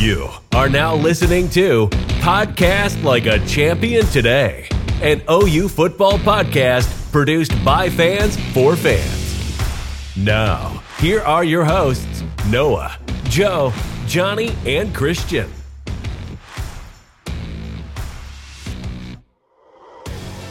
[0.00, 1.88] You are now listening to
[2.22, 4.66] Podcast Like a Champion Today,
[5.02, 10.16] an OU football podcast produced by fans for fans.
[10.16, 13.74] Now, here are your hosts Noah, Joe,
[14.06, 15.50] Johnny, and Christian.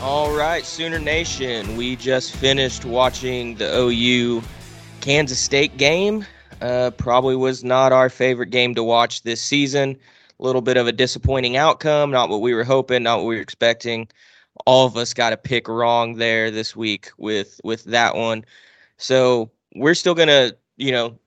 [0.03, 1.75] All right, Sooner Nation.
[1.75, 4.43] We just finished watching the OU
[5.01, 6.23] Kansas State game.
[6.61, 9.97] Uh, probably was not our favorite game to watch this season.
[10.39, 13.35] A little bit of a disappointing outcome, not what we were hoping, not what we
[13.35, 14.07] were expecting.
[14.65, 18.43] All of us got a pick wrong there this week with with that one.
[18.97, 21.17] So we're still gonna, you know,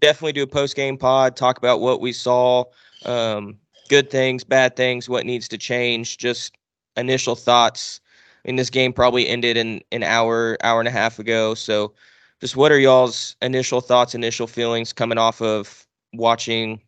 [0.00, 2.64] definitely do a post game pod, talk about what we saw,
[3.04, 6.56] um, good things, bad things, what needs to change, just
[6.96, 8.00] initial thoughts.
[8.44, 11.54] I mean, this game probably ended in an hour, hour and a half ago.
[11.54, 11.92] So
[12.40, 16.80] just what are y'all's initial thoughts, initial feelings coming off of watching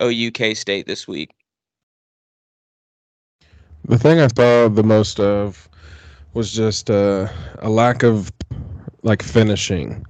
[0.00, 1.34] OUK State this week?
[3.84, 5.68] The thing I saw the most of
[6.34, 8.30] was just uh, a lack of
[9.02, 10.04] like finishing,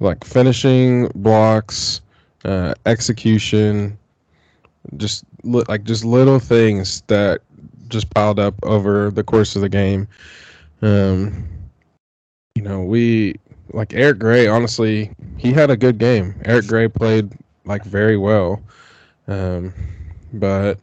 [0.00, 2.00] like finishing blocks,
[2.44, 3.96] uh, execution,
[4.96, 7.40] just li- like just little things that
[7.88, 10.08] just piled up over the course of the game.
[10.82, 11.48] Um,
[12.54, 13.36] you know, we
[13.72, 16.34] like Eric Gray, honestly, he had a good game.
[16.44, 17.32] Eric Gray played
[17.64, 18.62] like very well.
[19.28, 19.72] Um,
[20.32, 20.78] but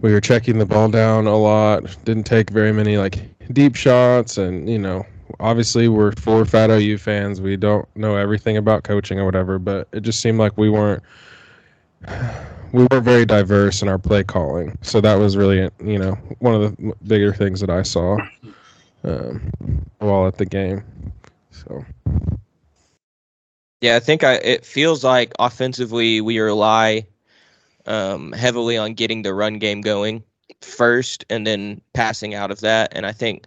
[0.00, 1.96] we were checking the ball down a lot.
[2.04, 5.04] Didn't take very many like deep shots, and you know,
[5.40, 7.40] obviously we're four fat OU fans.
[7.40, 11.02] We don't know everything about coaching or whatever, but it just seemed like we weren't
[12.72, 14.76] we weren't very diverse in our play calling.
[14.82, 18.18] So that was really you know one of the bigger things that I saw
[19.04, 19.50] um,
[19.98, 20.84] while at the game.
[21.68, 21.84] So.
[23.80, 27.06] Yeah, I think I it feels like offensively we rely
[27.86, 30.22] um, heavily on getting the run game going
[30.60, 32.92] first and then passing out of that.
[32.96, 33.46] And I think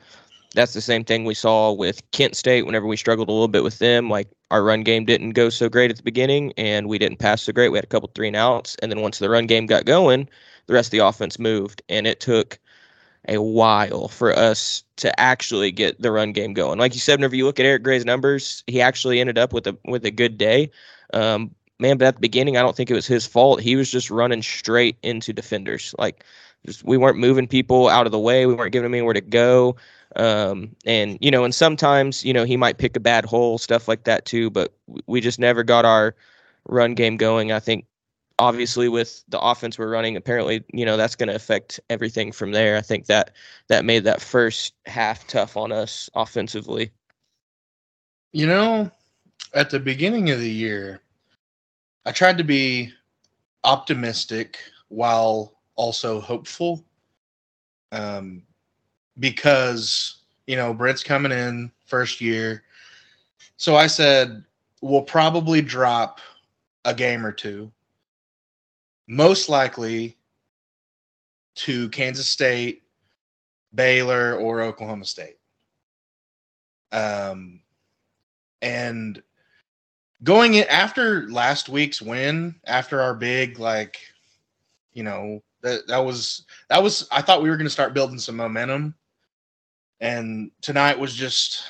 [0.55, 3.63] that's the same thing we saw with Kent State whenever we struggled a little bit
[3.63, 4.09] with them.
[4.09, 7.43] Like our run game didn't go so great at the beginning and we didn't pass
[7.43, 7.69] so great.
[7.69, 8.75] We had a couple three and outs.
[8.81, 10.29] And then once the run game got going,
[10.67, 11.81] the rest of the offense moved.
[11.89, 12.59] And it took
[13.27, 16.79] a while for us to actually get the run game going.
[16.79, 19.67] Like you said, whenever you look at Eric Gray's numbers, he actually ended up with
[19.67, 20.71] a with a good day.
[21.13, 23.61] Um, man, but at the beginning, I don't think it was his fault.
[23.61, 25.93] He was just running straight into defenders.
[25.97, 26.23] Like
[26.65, 28.45] just we weren't moving people out of the way.
[28.45, 29.75] We weren't giving them anywhere to go.
[30.15, 33.87] Um, and you know, and sometimes you know he might pick a bad hole, stuff
[33.87, 34.49] like that too.
[34.49, 34.73] But
[35.07, 36.15] we just never got our
[36.67, 37.51] run game going.
[37.51, 37.85] I think
[38.39, 42.51] obviously with the offense we're running apparently you know that's going to affect everything from
[42.51, 42.77] there.
[42.77, 43.35] I think that
[43.67, 46.91] that made that first half tough on us offensively.
[48.31, 48.89] You know
[49.53, 51.01] at the beginning of the year
[52.05, 52.91] i tried to be
[53.63, 56.85] optimistic while also hopeful
[57.91, 58.43] um
[59.19, 62.63] because you know brent's coming in first year.
[63.57, 64.43] So i said
[64.81, 66.21] we'll probably drop
[66.85, 67.71] a game or two
[69.09, 70.15] most likely
[71.55, 72.83] to Kansas State,
[73.73, 75.37] Baylor, or Oklahoma State.
[76.91, 77.61] Um,
[78.61, 79.21] and
[80.23, 83.97] going in after last week's win, after our big like,
[84.93, 88.19] you know that that was that was I thought we were going to start building
[88.19, 88.93] some momentum,
[89.99, 91.63] and tonight was just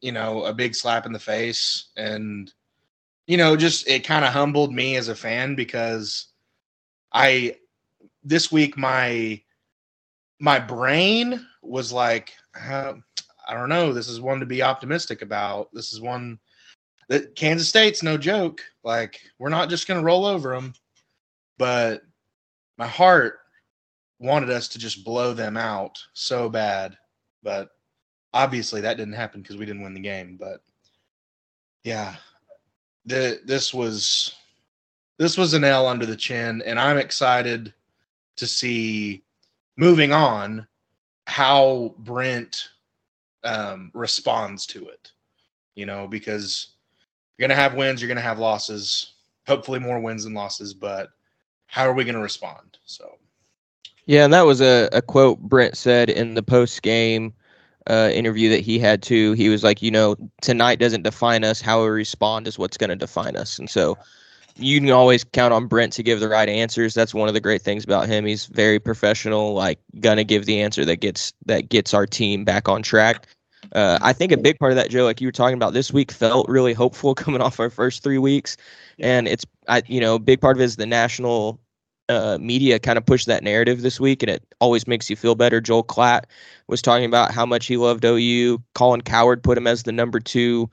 [0.00, 2.52] you know a big slap in the face, and
[3.28, 6.31] you know just it kind of humbled me as a fan because
[7.12, 7.56] I
[8.24, 9.40] this week my
[10.40, 12.32] my brain was like
[12.68, 12.94] uh,
[13.46, 13.92] I don't know.
[13.92, 15.72] This is one to be optimistic about.
[15.72, 16.38] This is one
[17.08, 18.60] that Kansas State's no joke.
[18.84, 20.74] Like we're not just going to roll over them,
[21.58, 22.02] but
[22.78, 23.40] my heart
[24.18, 26.96] wanted us to just blow them out so bad.
[27.42, 27.70] But
[28.32, 30.36] obviously that didn't happen because we didn't win the game.
[30.38, 30.62] But
[31.84, 32.14] yeah,
[33.04, 34.34] the this was
[35.18, 37.72] this was an L under the chin, and I'm excited
[38.36, 39.22] to see
[39.76, 40.66] moving on
[41.26, 42.68] how Brent
[43.44, 45.12] um, responds to it.
[45.74, 46.68] You know, because
[47.38, 49.14] you're to have wins, you're to have losses,
[49.46, 51.10] hopefully more wins than losses, but
[51.66, 52.78] how are we to respond?
[52.84, 53.18] So,
[54.04, 57.32] yeah, and that was a, a quote Brent said in the post game
[57.88, 59.32] uh, interview that he had too.
[59.32, 61.60] He was like, you know, tonight doesn't define us.
[61.60, 63.58] How we respond is what's going to define us.
[63.58, 63.96] And so,
[64.56, 66.94] you can always count on Brent to give the right answers.
[66.94, 68.24] That's one of the great things about him.
[68.24, 72.68] He's very professional, like gonna give the answer that gets that gets our team back
[72.68, 73.26] on track.
[73.74, 75.92] Uh, I think a big part of that, Joe, like you were talking about this
[75.92, 78.56] week, felt really hopeful coming off our first three weeks,
[78.98, 81.60] and it's I you know big part of it is the national
[82.08, 85.34] uh, media kind of pushed that narrative this week, and it always makes you feel
[85.34, 85.60] better.
[85.60, 86.24] Joel Klatt
[86.66, 88.62] was talking about how much he loved OU.
[88.74, 90.68] Colin Cowherd put him as the number two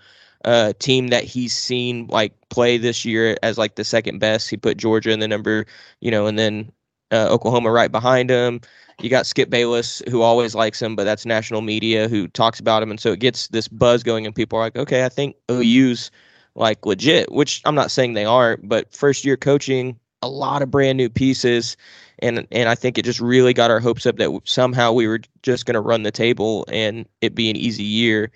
[0.46, 4.50] uh, team that he's seen like play this year as like the second best.
[4.50, 5.66] He put Georgia in the number,
[6.00, 6.72] you know, and then
[7.12, 8.62] uh, Oklahoma right behind him.
[9.02, 12.84] You got Skip Bayless, who always likes him, but that's national media who talks about
[12.84, 15.38] him, and so it gets this buzz going, and people are like, okay, I think
[15.50, 16.12] OU's
[16.56, 20.70] like legit, which I'm not saying they aren't, but first year coaching, a lot of
[20.70, 21.78] brand new pieces.
[22.20, 25.22] And, and I think it just really got our hopes up that somehow we were
[25.42, 28.30] just going to run the table and it be an easy year.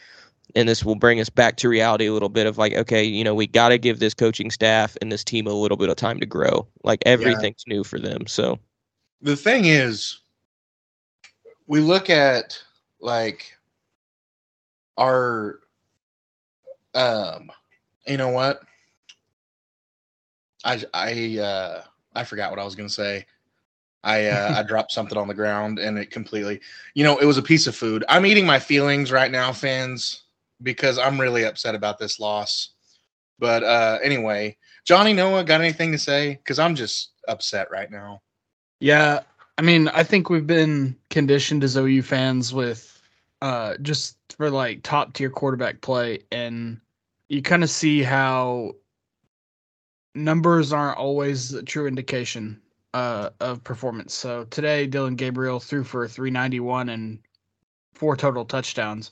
[0.56, 3.24] And this will bring us back to reality a little bit of like, okay, you
[3.24, 5.96] know, we got to give this coaching staff and this team a little bit of
[5.96, 6.68] time to grow.
[6.84, 7.76] Like everything's yeah.
[7.76, 8.28] new for them.
[8.28, 8.60] So
[9.22, 10.20] the thing is,
[11.66, 12.62] we look at
[13.00, 13.58] like
[14.98, 15.60] our
[16.94, 17.52] um
[18.06, 18.62] you know what
[20.64, 21.82] i i uh
[22.16, 23.26] i forgot what i was gonna say
[24.04, 26.60] i uh i dropped something on the ground and it completely
[26.94, 30.23] you know it was a piece of food i'm eating my feelings right now fans
[30.64, 32.74] because i'm really upset about this loss
[33.40, 34.56] but uh anyway
[34.86, 38.22] johnny noah got anything to say because i'm just upset right now
[38.80, 39.22] yeah
[39.58, 43.02] I mean, I think we've been conditioned as OU fans with
[43.42, 46.80] uh, just for like top tier quarterback play, and
[47.30, 48.74] you kind of see how
[50.16, 52.60] numbers aren't always a true indication
[52.94, 54.14] uh, of performance.
[54.14, 57.20] So today, Dillon Gabriel threw for 391 and
[57.94, 59.12] four total touchdowns.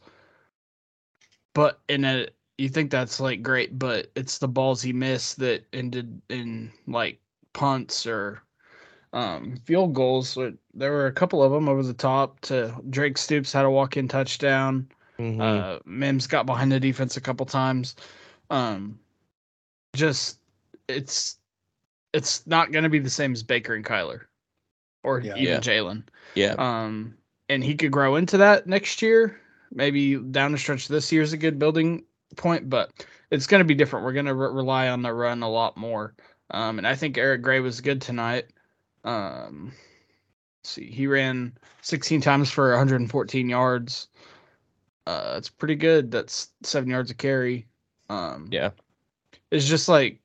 [1.53, 2.27] But in a,
[2.57, 7.19] you think that's like great, but it's the balls he missed that ended in like
[7.53, 8.44] punts or
[9.13, 10.38] um, field goals.
[10.74, 12.39] There were a couple of them over the top.
[12.42, 14.88] To Drake Stoops had a walk-in touchdown.
[15.19, 15.42] Mm-hmm.
[15.42, 17.95] Uh, Mims got behind the defense a couple times.
[18.50, 19.00] Um,
[19.95, 20.39] just
[20.88, 21.38] it's
[22.13, 24.21] it's not going to be the same as Baker and Kyler,
[25.03, 25.36] or yeah.
[25.36, 25.59] even yeah.
[25.59, 26.03] Jalen.
[26.36, 26.56] Yeah.
[26.57, 27.15] Um,
[27.50, 29.39] and he could grow into that next year.
[29.73, 32.03] Maybe down the stretch this year is a good building
[32.35, 32.91] point, but
[33.29, 34.06] it's going to be different.
[34.06, 36.13] We're going to re- rely on the run a lot more.
[36.51, 38.45] Um, and I think Eric Gray was good tonight.
[39.03, 39.71] Um,
[40.63, 44.09] see, he ran 16 times for 114 yards.
[45.07, 46.12] Uh, that's pretty good.
[46.12, 47.67] That's seven yards a carry.
[48.09, 48.71] Um, yeah,
[49.50, 50.19] it's just like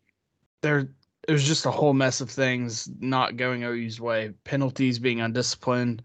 [0.61, 0.89] there.
[1.29, 4.33] It was just a whole mess of things not going OU's way.
[4.45, 6.03] Penalties, being undisciplined.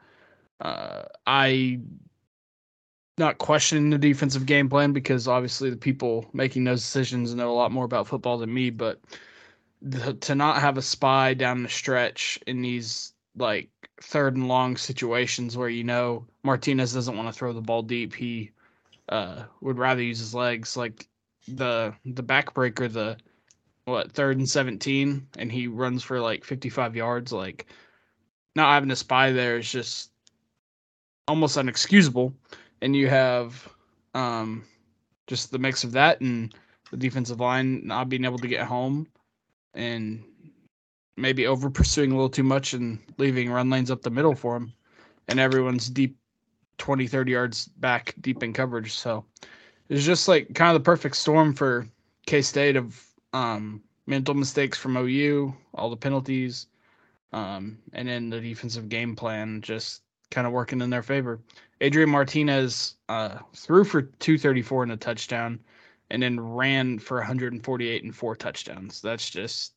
[0.61, 1.79] Uh, I
[3.17, 7.53] not questioning the defensive game plan because obviously the people making those decisions know a
[7.53, 8.99] lot more about football than me, but
[9.81, 13.69] the, to not have a spy down the stretch in these like
[14.01, 18.13] third and long situations where you know Martinez doesn't want to throw the ball deep.
[18.13, 18.51] He
[19.09, 20.77] uh, would rather use his legs.
[20.77, 21.07] Like
[21.47, 23.17] the the backbreaker, the
[23.85, 27.31] what third and seventeen, and he runs for like fifty five yards.
[27.31, 27.67] Like
[28.55, 30.11] not having a spy there is just
[31.27, 32.33] almost unexcusable.
[32.81, 33.67] And you have
[34.13, 34.63] um,
[35.27, 36.53] just the mix of that and
[36.89, 39.07] the defensive line not being able to get home
[39.73, 40.23] and
[41.15, 44.55] maybe over pursuing a little too much and leaving run lanes up the middle for
[44.57, 44.73] him.
[45.27, 46.17] And everyone's deep
[46.79, 48.93] 20, 30 yards back deep in coverage.
[48.93, 49.23] So
[49.89, 51.87] it's just like kind of the perfect storm for
[52.25, 53.01] K State of
[53.33, 56.67] um, mental mistakes from OU, all the penalties,
[57.33, 60.01] um, and then the defensive game plan just
[60.31, 61.39] kind of working in their favor.
[61.81, 65.59] Adrian Martinez uh, threw for 234 and a touchdown
[66.11, 69.01] and then ran for 148 and four touchdowns.
[69.01, 69.73] That's just,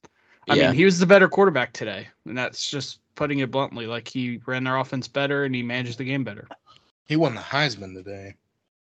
[0.48, 0.66] I yeah.
[0.66, 3.86] mean, he was the better quarterback today, and that's just putting it bluntly.
[3.86, 6.46] Like he ran their offense better and he managed the game better.
[7.06, 8.34] He won the Heisman today.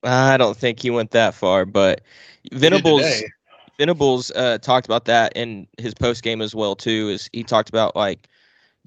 [0.03, 2.01] I don't think he went that far, but
[2.53, 3.23] Venables
[3.79, 7.09] Venables uh, talked about that in his post game as well too.
[7.11, 8.29] Is he talked about like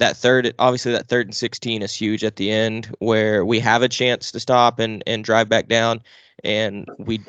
[0.03, 3.81] that third obviously that third and 16 is huge at the end where we have
[3.81, 6.01] a chance to stop and and drive back down
[6.43, 7.19] and we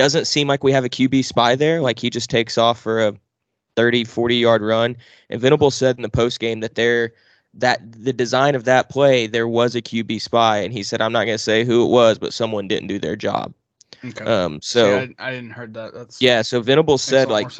[0.00, 1.80] doesn't seem like we have a QB spy there.
[1.80, 3.14] Like he just takes off for a
[3.76, 4.96] 30, 40 yard run.
[5.28, 7.12] And Venable said in the post game that there
[7.54, 10.58] that the design of that play, there was a QB spy.
[10.58, 12.98] And he said, I'm not going to say who it was, but someone didn't do
[12.98, 13.52] their job.
[14.04, 14.24] Okay.
[14.24, 15.92] Um, so I, I, didn't heard that.
[15.92, 16.42] That's yeah.
[16.42, 17.50] So Venable said like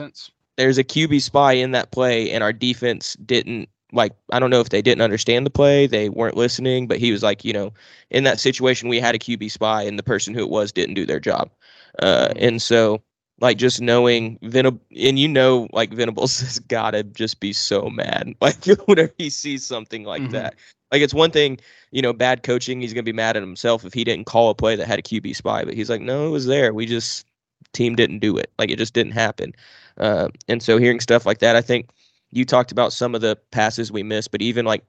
[0.57, 4.13] there's a QB spy in that play, and our defense didn't like.
[4.33, 7.23] I don't know if they didn't understand the play, they weren't listening, but he was
[7.23, 7.73] like, you know,
[8.11, 10.95] in that situation, we had a QB spy, and the person who it was didn't
[10.95, 11.51] do their job.
[11.99, 12.39] Uh, mm-hmm.
[12.45, 13.03] and so
[13.41, 17.89] like just knowing Venable, and you know, like Venables has got to just be so
[17.89, 20.33] mad, like whenever he sees something like mm-hmm.
[20.33, 20.55] that.
[20.93, 21.59] Like it's one thing,
[21.93, 22.81] you know, bad coaching.
[22.81, 25.03] He's gonna be mad at himself if he didn't call a play that had a
[25.03, 25.65] QB spy.
[25.65, 26.75] But he's like, no, it was there.
[26.75, 27.27] We just
[27.73, 28.51] team didn't do it.
[28.59, 29.55] Like it just didn't happen.
[29.99, 31.91] Uh, and so hearing stuff like that, I think
[32.33, 34.85] you talked about some of the passes we missed, but even like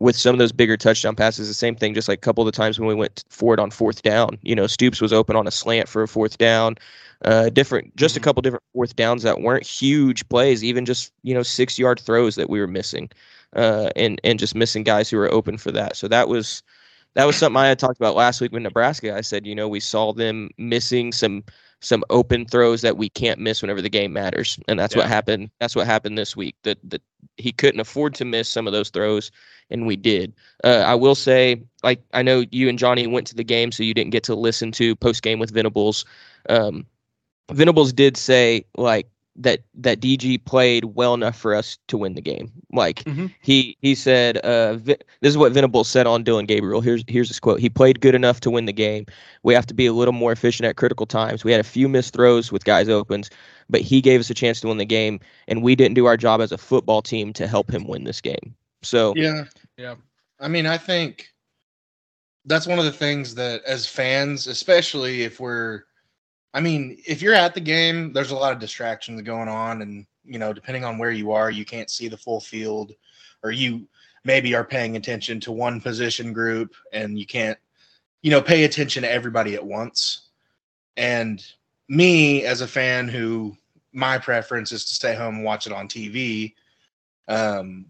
[0.00, 1.94] with some of those bigger touchdown passes, the same thing.
[1.94, 4.38] Just like a couple of the times when we went for it on fourth down,
[4.42, 6.76] you know, Stoops was open on a slant for a fourth down.
[7.24, 8.18] Uh, different, just Mhm.
[8.18, 12.00] a couple different fourth downs that weren't huge plays, even just you know six yard
[12.00, 13.08] throws that we were missing,
[13.54, 15.96] uh, and and just missing guys who were open for that.
[15.96, 16.62] So that was
[17.14, 19.14] that was something I had talked about last week with Nebraska.
[19.14, 21.44] I said, you know, we saw them missing some
[21.80, 25.50] some open throws that we can't miss whenever the game matters, and that's what happened.
[25.58, 26.54] That's what happened this week.
[26.62, 27.02] That that
[27.36, 29.30] he couldn't afford to miss some of those throws,
[29.70, 30.32] and we did.
[30.64, 33.82] Uh, I will say, like I know you and Johnny went to the game, so
[33.82, 36.04] you didn't get to listen to post game with Venables.
[36.48, 36.86] Um,
[37.50, 42.20] Venables did say like that that DG played well enough for us to win the
[42.20, 42.52] game.
[42.72, 43.32] Like Mhm.
[43.40, 46.82] he he said, uh, Vi- this is what Venables said on Dillon Gabriel.
[46.82, 47.58] Here's here's his quote.
[47.58, 49.06] He played good enough to win the game.
[49.42, 51.44] We have to be a little more efficient at critical times.
[51.44, 53.30] We had a few missed throws with guys opens,
[53.70, 56.16] but he gave us a chance to win the game, and we didn't do our
[56.18, 58.54] job as a football team to help him win this game.
[58.82, 59.44] So Yeah.
[59.78, 59.94] Yeah.
[60.40, 61.28] I mean, I think
[62.44, 65.84] that's one of the things that as fans, especially if we're
[66.54, 70.06] I mean, if you're at the game, there's a lot of distractions going on and
[70.24, 72.92] you know, depending on where you are, you can't see the full field
[73.42, 73.88] or you
[74.24, 77.58] maybe are paying attention to one position group and you can't
[78.22, 80.28] you know, pay attention to everybody at once.
[80.96, 81.44] And
[81.88, 83.56] me as a fan who
[83.92, 86.54] my preference is to stay home and watch it on TV,
[87.28, 87.86] um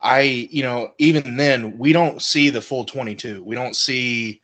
[0.00, 0.20] I,
[0.50, 3.42] you know, even then, we don't see the full 22.
[3.42, 4.42] We don't see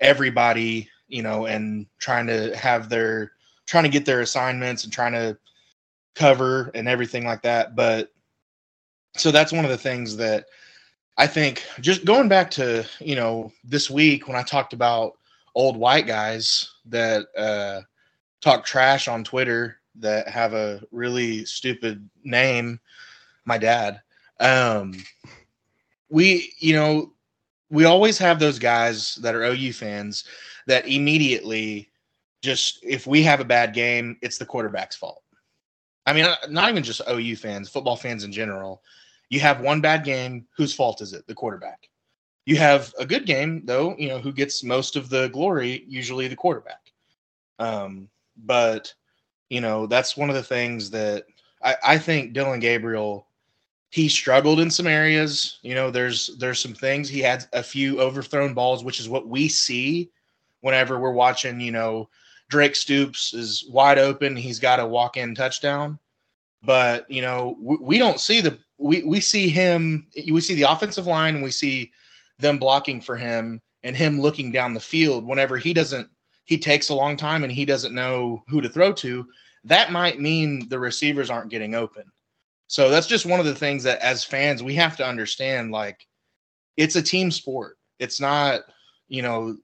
[0.00, 3.32] everybody, you know, and trying to have their,
[3.66, 5.36] trying to get their assignments and trying to
[6.14, 7.76] cover and everything like that.
[7.76, 8.12] But
[9.16, 10.46] so that's one of the things that
[11.18, 15.12] I think just going back to, you know, this week when I talked about
[15.54, 17.82] old white guys that uh,
[18.40, 22.80] talk trash on Twitter that have a really stupid name,
[23.44, 24.00] my dad
[24.42, 24.92] um
[26.10, 27.12] we you know
[27.70, 30.24] we always have those guys that are OU fans
[30.66, 31.90] that immediately
[32.42, 35.22] just if we have a bad game it's the quarterback's fault.
[36.06, 38.82] I mean not even just OU fans football fans in general.
[39.30, 41.26] You have one bad game whose fault is it?
[41.26, 41.88] The quarterback.
[42.44, 45.84] You have a good game though you know who gets most of the glory?
[45.88, 46.92] Usually the quarterback.
[47.58, 48.92] Um but
[49.50, 51.24] you know that's one of the things that
[51.62, 53.26] i, I think dillon gabriel
[53.92, 55.58] he struggled in some areas.
[55.60, 57.10] You know, there's there's some things.
[57.10, 60.10] He had a few overthrown balls, which is what we see
[60.62, 61.60] whenever we're watching.
[61.60, 62.08] You know,
[62.48, 64.34] Drake Stoops is wide open.
[64.34, 65.98] He's got a walk in touchdown,
[66.62, 70.06] but you know we, we don't see the we we see him.
[70.30, 71.92] We see the offensive line and we see
[72.38, 75.26] them blocking for him and him looking down the field.
[75.26, 76.08] Whenever he doesn't,
[76.44, 79.26] he takes a long time and he doesn't know who to throw to.
[79.64, 82.04] That might mean the receivers aren't getting open.
[82.66, 86.06] So that's just one of the things that as fans we have to understand like
[86.76, 87.78] it's a team sport.
[87.98, 88.62] It's not,
[89.08, 89.56] you know,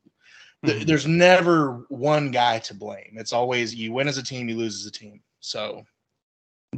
[0.64, 0.86] th- Mhm.
[0.86, 3.14] there's never one guy to blame.
[3.16, 5.22] It's always you win as a team, you lose as a team.
[5.40, 5.84] So,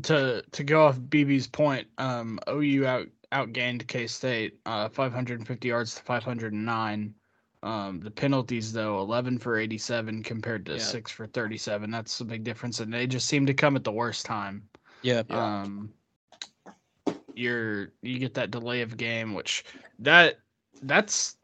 [0.02, 5.94] to to go off BB's point, um, OU out outgained K State, uh, 550 yards
[5.94, 7.14] to 509.
[7.62, 10.78] Um, the penalties though, 11 for 87 compared to Yeah.
[10.78, 11.90] six for 37.
[11.90, 14.68] That's a big difference, and they just seem to come at the worst time.
[15.02, 15.92] yeah, Um,
[17.34, 19.64] you're you get that delay of game, which
[20.00, 20.38] that
[20.82, 21.36] that's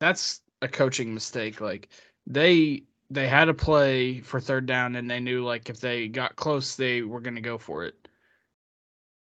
[0.00, 1.60] that's a coaching mistake.
[1.60, 1.90] Like
[2.26, 6.36] they they had a play for third down, and they knew like if they got
[6.36, 8.08] close, they were going to go for it.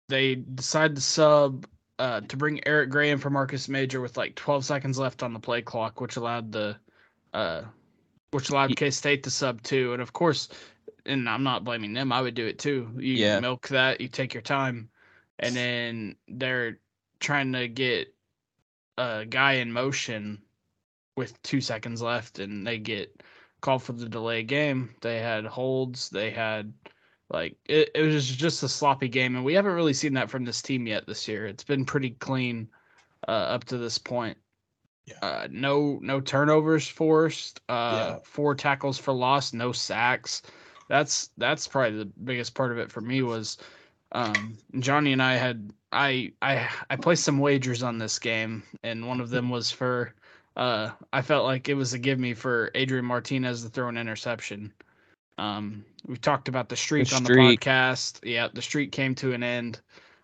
[0.08, 1.66] They decide to sub
[1.98, 5.32] uh, to bring Eric Gray in for Marcus Major with like 12 seconds left on
[5.32, 6.76] the play clock, which allowed the
[7.32, 7.62] uh,
[8.32, 10.48] which allowed K State to sub two, and of course,
[11.04, 12.12] and I'm not blaming them.
[12.12, 12.90] I would do it too.
[12.96, 13.40] You Yeah.
[13.40, 14.90] milk that, you take your time,
[15.38, 16.78] and then they're
[17.20, 18.14] trying to get
[18.98, 20.42] a guy in motion
[21.16, 23.22] with two seconds left, and they get
[23.60, 24.94] called for the delay game.
[25.00, 26.10] They had holds.
[26.10, 26.72] They had
[27.30, 30.44] like it, it was just a sloppy game, and we haven't really seen that from
[30.44, 31.46] this team yet this year.
[31.46, 32.68] It's been pretty clean
[33.26, 34.36] uh, up to this point.
[35.06, 35.18] Yeah.
[35.22, 37.60] Uh, no no turnovers forced.
[37.68, 38.18] Uh, Yeah.
[38.24, 39.52] Four tackles for loss.
[39.52, 40.42] No sacks.
[40.88, 43.58] That's that's probably the biggest part of it for me was
[44.12, 49.06] um, Johnny and I had I I I placed some wagers on this game, and
[49.06, 50.14] one of them was for
[50.56, 53.98] uh, I felt like it was a give me for Adrian Martinez to throw an
[53.98, 54.72] interception.
[55.38, 58.20] Um, we talked about the streak on the podcast.
[58.22, 59.80] Yeah, the streak came to an end.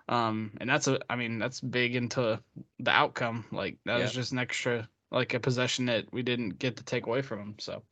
[0.08, 2.40] Um, and that's a, I mean, that's big into
[2.78, 3.44] the outcome.
[3.52, 7.06] Like that was just an extra, like a possession that we didn't get to take
[7.06, 7.54] away from him.
[7.58, 7.82] So,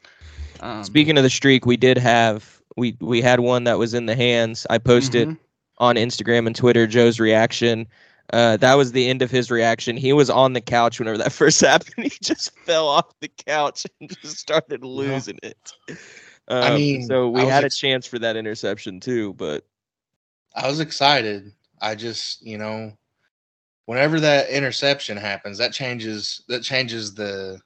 [0.61, 4.06] um, Speaking of the streak, we did have we we had one that was in
[4.06, 4.66] the hands.
[4.70, 5.38] I posted mhm.
[5.78, 7.87] on Instagram and Twitter Joe's reaction.
[8.32, 9.96] Uh, that was the end of his reaction.
[9.96, 12.04] He was on the couch whenever that first happened.
[12.04, 15.72] He just fell off the couch and just started losing it.
[16.49, 19.64] Um, I mean, so we had ex- a chance for that interception too, but
[20.54, 21.52] I was excited.
[21.80, 22.92] I just, you know,
[23.87, 27.60] whenever that interception happens, that changes that changes the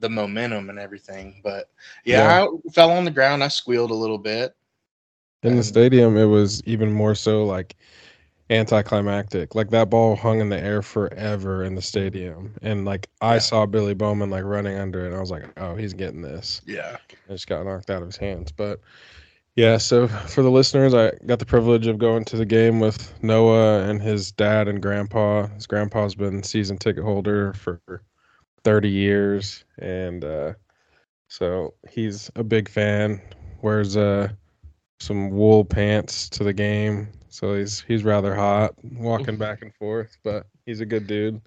[0.00, 1.40] the momentum and everything.
[1.42, 1.70] But
[2.04, 3.44] yeah, I fell on the ground.
[3.44, 4.54] I squealed a little bit.
[5.42, 7.76] In the stadium, it was even more so like
[8.50, 9.54] anticlimactic.
[9.54, 13.38] Like that ball hung in the air forever in the stadium, and like I Yeah.
[13.40, 16.60] saw Billy Bowman like running under it, and I was like, "Oh, he's getting this."
[16.66, 16.96] Yeah.
[17.28, 18.52] It just got knocked out of his hands.
[18.52, 18.80] But
[19.56, 23.12] yeah, so for the listeners, I got the privilege of going to the game with
[23.22, 25.46] Noah and his dad and grandpa.
[25.48, 27.80] His grandpa's been season ticket holder for
[28.64, 30.54] 30 years, and uh,
[31.28, 33.20] so he's a big fan.
[33.62, 34.28] Wears uh,
[35.00, 40.16] some wool pants to the game, so he's he's rather hot, walking back and forth.
[40.22, 41.40] But he's a good dude.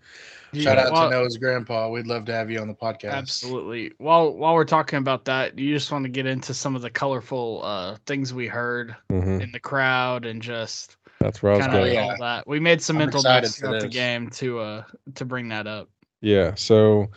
[0.54, 1.90] Shout out Well, to Noah's grandpa.
[1.90, 3.12] We'd love to have you on the podcast.
[3.12, 3.92] Absolutely.
[3.98, 6.90] While while we're talking about that, you just want to get into some of the
[6.90, 11.66] colorful uh, things we heard hmm in the crowd and just That's where I was
[11.66, 11.94] kind of going.
[11.94, 12.16] yeah.
[12.20, 12.48] that.
[12.48, 14.84] We made some I'm mental notes for throughout the game to uh
[15.16, 15.90] to bring that up.
[16.22, 17.10] Yeah, so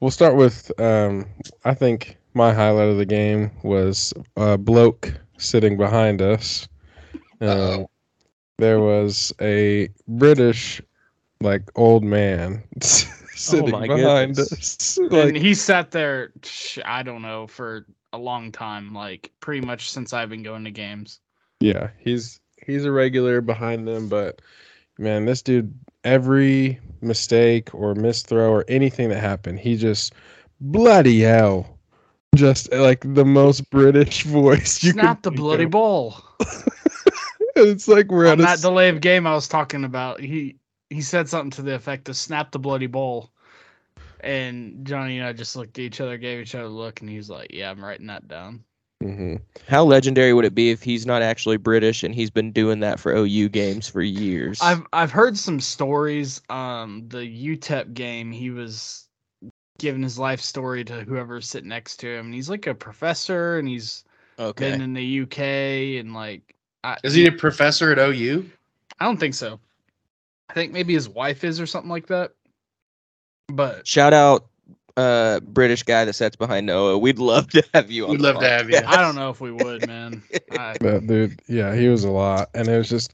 [0.00, 1.26] we'll start with um,
[1.64, 6.66] I think my highlight of the game was a bloke sitting behind us.
[7.40, 7.88] Uh-oh.
[8.58, 10.82] There was a British
[11.40, 14.98] like old man sitting my behind goodness.
[14.98, 14.98] us.
[14.98, 16.32] and he sat there
[16.84, 20.70] I don't know for a long time, like pretty much since I've been going to
[20.70, 21.20] games.
[21.60, 24.42] yeah, he's he's a regular behind them, but
[24.98, 25.72] man, this dude
[26.04, 30.14] every mistake or misthrow or anything that happened, he just
[30.60, 31.78] bloody hell.
[32.34, 35.70] Just like the most British voice you Snap the bloody of.
[35.70, 36.22] ball.
[37.62, 40.20] It's like we're On at a that s- delay of game I was talking about,
[40.20, 40.56] he
[40.90, 43.30] he said something to the effect of snap the bloody ball.
[44.20, 47.08] And Johnny and I just looked at each other, gave each other a look, and
[47.10, 48.64] he was like, Yeah, I'm writing that down.
[49.02, 49.36] Mm-hmm.
[49.68, 52.98] how legendary would it be if he's not actually British and he's been doing that
[52.98, 54.58] for OU games for years?
[54.60, 56.40] I've I've heard some stories.
[56.50, 59.08] Um, the UTEP game, he was
[59.78, 63.58] giving his life story to whoever's sitting next to him, and he's like a professor,
[63.58, 64.04] and he's
[64.38, 64.72] okay.
[64.72, 66.56] been in the UK, and like,
[66.88, 68.48] I, Is he a professor at OU?
[68.98, 69.60] I don't think so.
[70.48, 72.32] I think maybe his wife is or something like that.
[73.48, 74.46] But Shout out
[74.96, 76.96] uh British guy that sits behind Noah.
[76.96, 78.12] We'd love to have you on.
[78.12, 78.80] We'd the love to have you.
[78.86, 80.22] I don't know if we would, man.
[80.52, 83.12] I, That dude, yeah, he was a lot, and it was just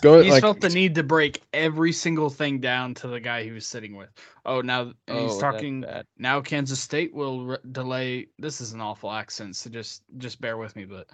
[0.00, 3.42] going he's like felt the need to break every single thing down to the guy
[3.42, 4.10] he was sitting with.
[4.44, 5.80] Oh, now and Oh, he's that's talking.
[5.80, 6.06] bad.
[6.18, 8.28] Now Kansas State will re- delay.
[8.38, 10.84] This is an awful accent, so just just bear with me.
[10.84, 11.08] But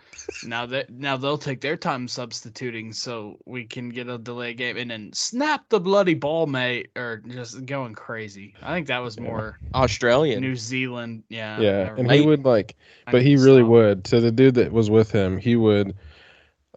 [0.47, 4.77] now that now they'll take their time substituting, so we can get a delay game,
[4.77, 8.55] and then snap the bloody ball, mate, or just going crazy.
[8.63, 9.23] I think that was Yeah.
[9.23, 10.41] more Australian.
[10.41, 11.23] New Zealand.
[11.29, 13.71] Yeah, yeah, and he would like, but need he really stop.
[13.71, 14.07] would.
[14.07, 15.95] So the dude that was with him, he would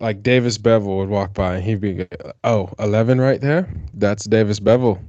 [0.05, 2.05] like Davis Beville would walk by, and he'd be,
[2.43, 5.01] "Oh, 11 right there, that's Davis Beville,"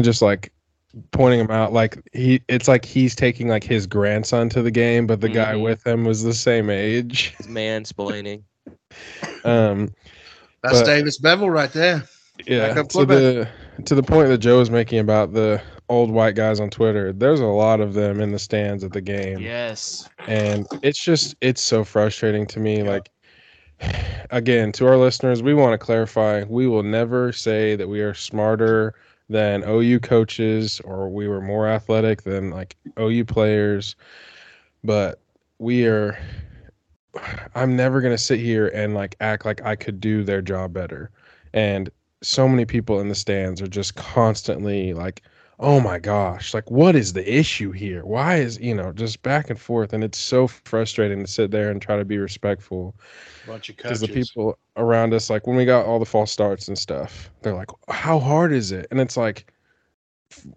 [0.00, 0.52] just like
[1.10, 5.06] pointing him out like he it's like he's taking like his grandson to the game
[5.06, 5.62] but the guy Mhm.
[5.62, 8.42] with him was the same age He's mansplaining.
[9.44, 9.88] um
[10.62, 12.04] That's But- Davis Beville right there.
[12.46, 13.48] yeah to the
[13.84, 17.40] to the point that joe was making about the old white guys on twitter there's
[17.40, 20.08] a lot of them in the stands at the game Yes.
[20.26, 23.10] and it's just it's so frustrating to me like
[24.30, 28.14] again to our listeners we want to clarify we will never say that we are
[28.14, 28.94] smarter
[29.28, 33.94] than ou coaches or we were more athletic than like ou players
[34.82, 35.20] but
[35.58, 36.18] we are
[37.54, 40.72] i'm never going to sit here and like act like i could do their job
[40.72, 41.10] better.
[41.54, 41.90] And
[42.22, 45.22] so many people in the stands are just constantly like
[45.60, 48.04] oh my gosh like what is the issue here?
[48.04, 51.70] Why is you know just back and forth and it's so frustrating to sit there
[51.70, 52.94] and try to be respectful
[53.44, 56.68] Bunch of because the people around us like when we got all the false starts
[56.68, 58.86] and stuff they're like how hard is it?
[58.90, 59.46] And it's like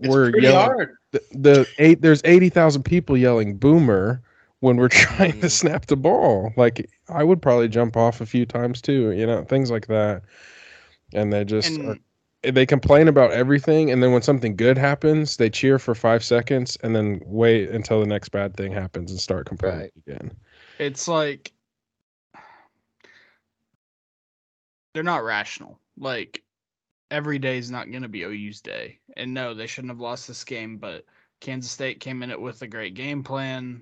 [0.02, 0.76] It's we're yelling
[1.12, 4.22] the, the eight there's 80,000 people yelling boomer
[4.60, 5.50] when we're trying to Mm.
[5.50, 6.52] snap the ball.
[6.58, 10.24] Like i would probably jump off a few times too you know things like that.
[11.14, 12.02] And they just are And
[12.44, 16.78] they complain about everything and then when something good happens they cheer for five seconds
[16.84, 19.92] and then wait until the next bad thing happens and start complaining Right.
[20.08, 20.32] again
[20.80, 21.52] it's like
[24.94, 25.80] they're not rational.
[25.98, 26.44] Like
[27.10, 29.00] every day is not going to be OU's day.
[29.18, 31.06] And no, they shouldn't have lost this game, but
[31.40, 33.82] Kansas State came in it with a great game plan.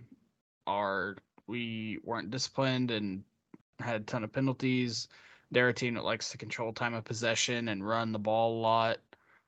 [0.67, 1.17] Our
[1.47, 3.23] we weren't disciplined and
[3.79, 5.07] had a ton of penalties.
[5.51, 8.62] They're a team that likes to control time of possession and run the ball a
[8.62, 8.97] lot.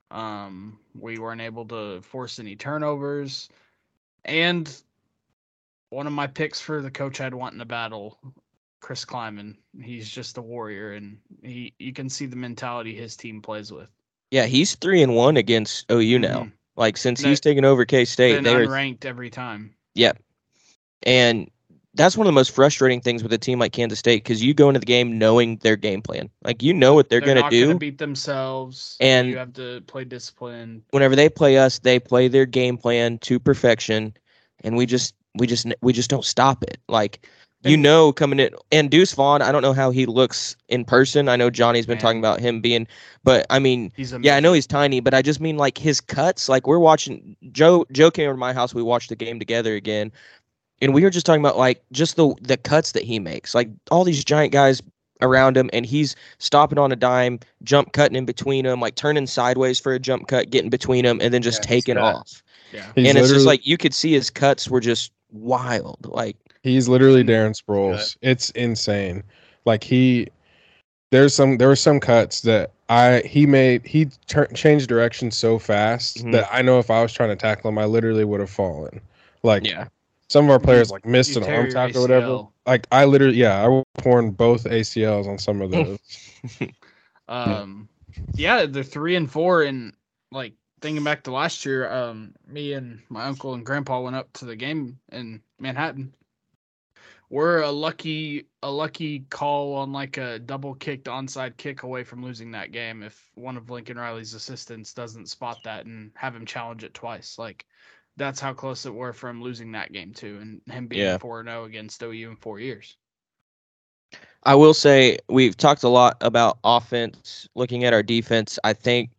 [0.10, 3.50] Um, we weren't able to force any turnovers.
[4.26, 4.74] And
[5.90, 8.18] one of my picks for the coach I'd want in a battle,
[8.82, 9.56] Chris Klieman.
[9.82, 13.90] He's just a warrior, and he you can see the mentality his team plays with.
[14.32, 16.44] Yeah, he's three and one against OU now.
[16.44, 16.52] Mhm.
[16.78, 19.76] Like since They- he's taken over K State, they're ranked every time.
[19.96, 20.22] Yep.
[21.04, 21.50] And
[21.94, 24.54] that's one of the most frustrating things with a team like Kansas State because you
[24.54, 26.30] go into the game knowing their game plan.
[26.44, 27.68] Like you know what they're, going to not do.
[27.68, 30.84] gonna beat themselves, And- you have to play discipline.
[30.92, 34.14] Whenever they play us, they play their game plan to perfection,
[34.64, 36.78] and we just we just we just don't stop it.
[36.88, 37.28] Like
[37.64, 41.30] you know coming in and Deuce Vaughn, I don't know how he looks in person.
[41.30, 42.88] I know Johnny's been talking about him being,
[43.24, 46.02] but I mean He's Yeah, I know he's tiny, but I just mean like his
[46.02, 46.50] cuts.
[46.50, 47.86] Like we're watching Joe.
[47.92, 48.74] Joe came over to my house.
[48.74, 50.12] We watched the game together again,
[50.82, 53.54] and we were just talking about like just the the cuts that he makes.
[53.56, 54.82] Like all these giant guys
[55.22, 59.28] around him, and he's stopping on a dime, jump cutting in between them, like turning
[59.28, 62.42] sideways for a jump cut, getting between them, and then just Yeah, taking off.
[62.74, 62.86] Yeah.
[62.96, 65.98] He's and it's just like you could see his cuts were just wild.
[66.06, 67.66] Like He's literally Darren Good.
[67.66, 68.18] Sproles.
[68.22, 69.24] It's insane.
[69.66, 70.28] Like he,
[71.12, 75.60] there's some there were some cuts that I he made he tur- changed direction so
[75.60, 76.32] fast Mhm.
[76.34, 79.02] that I know if I was trying to tackle him, I literally would have fallen.
[79.44, 79.88] Like yeah,
[80.32, 82.48] some of our players like missed You an arm tackle or whatever.
[82.66, 86.00] Like I literally, yeah, I torn both ACLs on some of those.
[87.28, 87.88] Um,
[88.36, 89.94] yeah, they're three and four, and
[90.34, 94.34] like thinking back to last year, um, me and my uncle and grandpa went up
[94.34, 96.14] to the game in Manhattan.
[97.30, 102.22] We're a lucky, a lucky call on like a double kicked onside kick away from
[102.22, 103.02] losing that game.
[103.02, 107.40] If one of Lincoln Riley's assistants doesn't spot that and have him challenge it twice,
[107.40, 107.66] like
[108.18, 111.52] that's how close it were from losing that game too, and him being four yeah.
[111.52, 112.98] zero against OU in four years.
[114.44, 117.48] I will say we've talked a lot about offense.
[117.56, 119.12] Looking at our defense, I think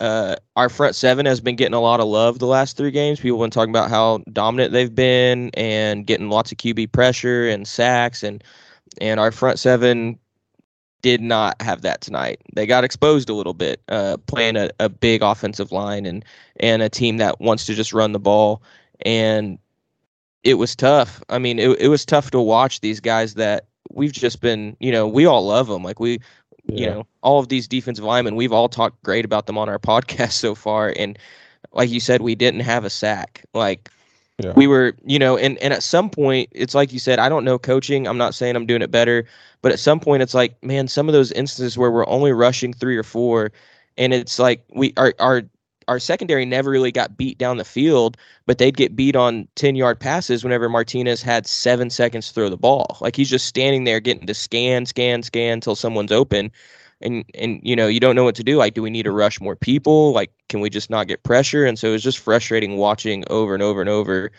[0.00, 3.20] uh, our front seven has been getting a lot of love the last three games.
[3.20, 7.48] People have been talking about how dominant they've been and getting lots of QB pressure
[7.48, 8.42] and sacks, and
[9.00, 10.18] and our front seven
[11.02, 12.40] did not have that tonight.
[12.54, 16.24] They got exposed a little bit, uh, playing a, a big offensive line and
[16.56, 18.62] and a team that wants to just run the ball,
[19.04, 19.58] and
[20.44, 21.22] it was tough.
[21.28, 24.92] I mean, it it was tough to watch these guys that we've just been, you
[24.92, 25.82] know, we all love them.
[25.82, 26.20] Like we,
[26.64, 29.78] you know, all of these defensive linemen, we've all talked great about them on our
[29.80, 30.92] podcast so far.
[30.96, 31.18] And
[31.72, 33.44] like you said, we didn't have a sack.
[33.54, 33.90] Like
[34.42, 34.52] Yeah.
[34.54, 37.44] we were, you know, and, and at some point, it's like you said, I don't
[37.44, 38.06] know coaching.
[38.06, 39.24] I'm not saying I'm doing it better,
[39.62, 42.72] but at some point, it's like, man, some of those instances where we're only rushing
[42.72, 43.52] three or four,
[43.96, 45.42] and it's like we our our
[45.88, 49.76] our secondary never really got beat down the field, but they'd get beat on 10
[49.76, 52.98] yard passes whenever Martinez had seven seconds to throw the ball.
[53.00, 56.50] Like he's just standing there getting to scan, scan, scan until someone's open.
[57.02, 58.56] And, and you know, you don't know what to do.
[58.56, 60.12] Like, do we need to rush more people?
[60.12, 61.64] Like, can we just not get pressure?
[61.64, 64.30] And so it was just frustrating watching over and over and over.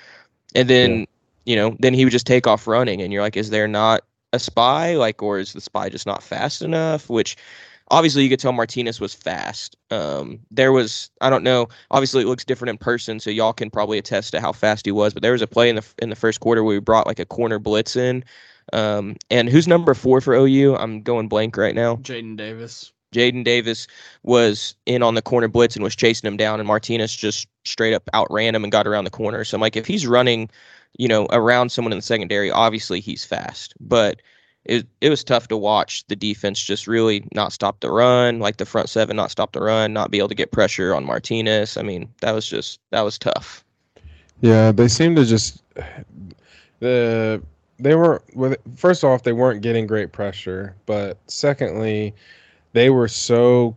[0.56, 1.06] And then, Yeah.
[1.46, 3.02] you know, then he would just take off running.
[3.02, 4.96] And you're like, is there not a spy?
[4.96, 7.10] Like, or is the spy just not fast enough?
[7.10, 7.36] Which
[7.92, 9.76] obviously you could tell Martinez was fast.
[9.92, 11.68] Um, there was I don't know.
[11.92, 14.92] Obviously it looks different in person, so y'all can probably attest to how fast he
[14.92, 15.14] was.
[15.14, 17.20] But there was a play in the in the first quarter where we brought like
[17.20, 18.24] a corner blitz in.
[18.72, 20.76] Um, and who's number four for OU?
[20.76, 21.98] I'm going blank right now.
[21.98, 22.92] Jaden Davis.
[23.14, 23.88] Jaden Davis
[24.24, 27.94] was in on the corner blitz and was chasing him down, and Martinez just straight
[27.94, 29.44] up outran him and got around the corner.
[29.44, 30.50] So I'm like, if he's running,
[30.98, 33.74] you know, around someone in the secondary, obviously he's fast.
[33.80, 34.22] But
[34.66, 38.58] it it was tough to watch the defense just really not stop the run, like
[38.58, 41.78] the front seven not stop the run, not be able to get pressure on Martinez.
[41.78, 43.64] I mean, that was just that was tough.
[44.42, 45.62] Yeah, they seem to just
[46.80, 47.42] the
[47.80, 52.14] they were with first off they weren't getting great pressure, but secondly
[52.74, 53.76] they were so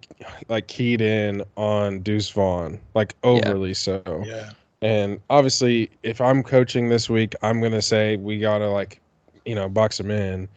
[0.49, 4.03] like keyed in on Deuce Vaughn, like overly so.
[4.27, 4.51] Yeah.
[4.83, 9.01] And obviously, if I'm coaching this week, I'm gonna say we gotta like,
[9.45, 10.49] you know, box him in.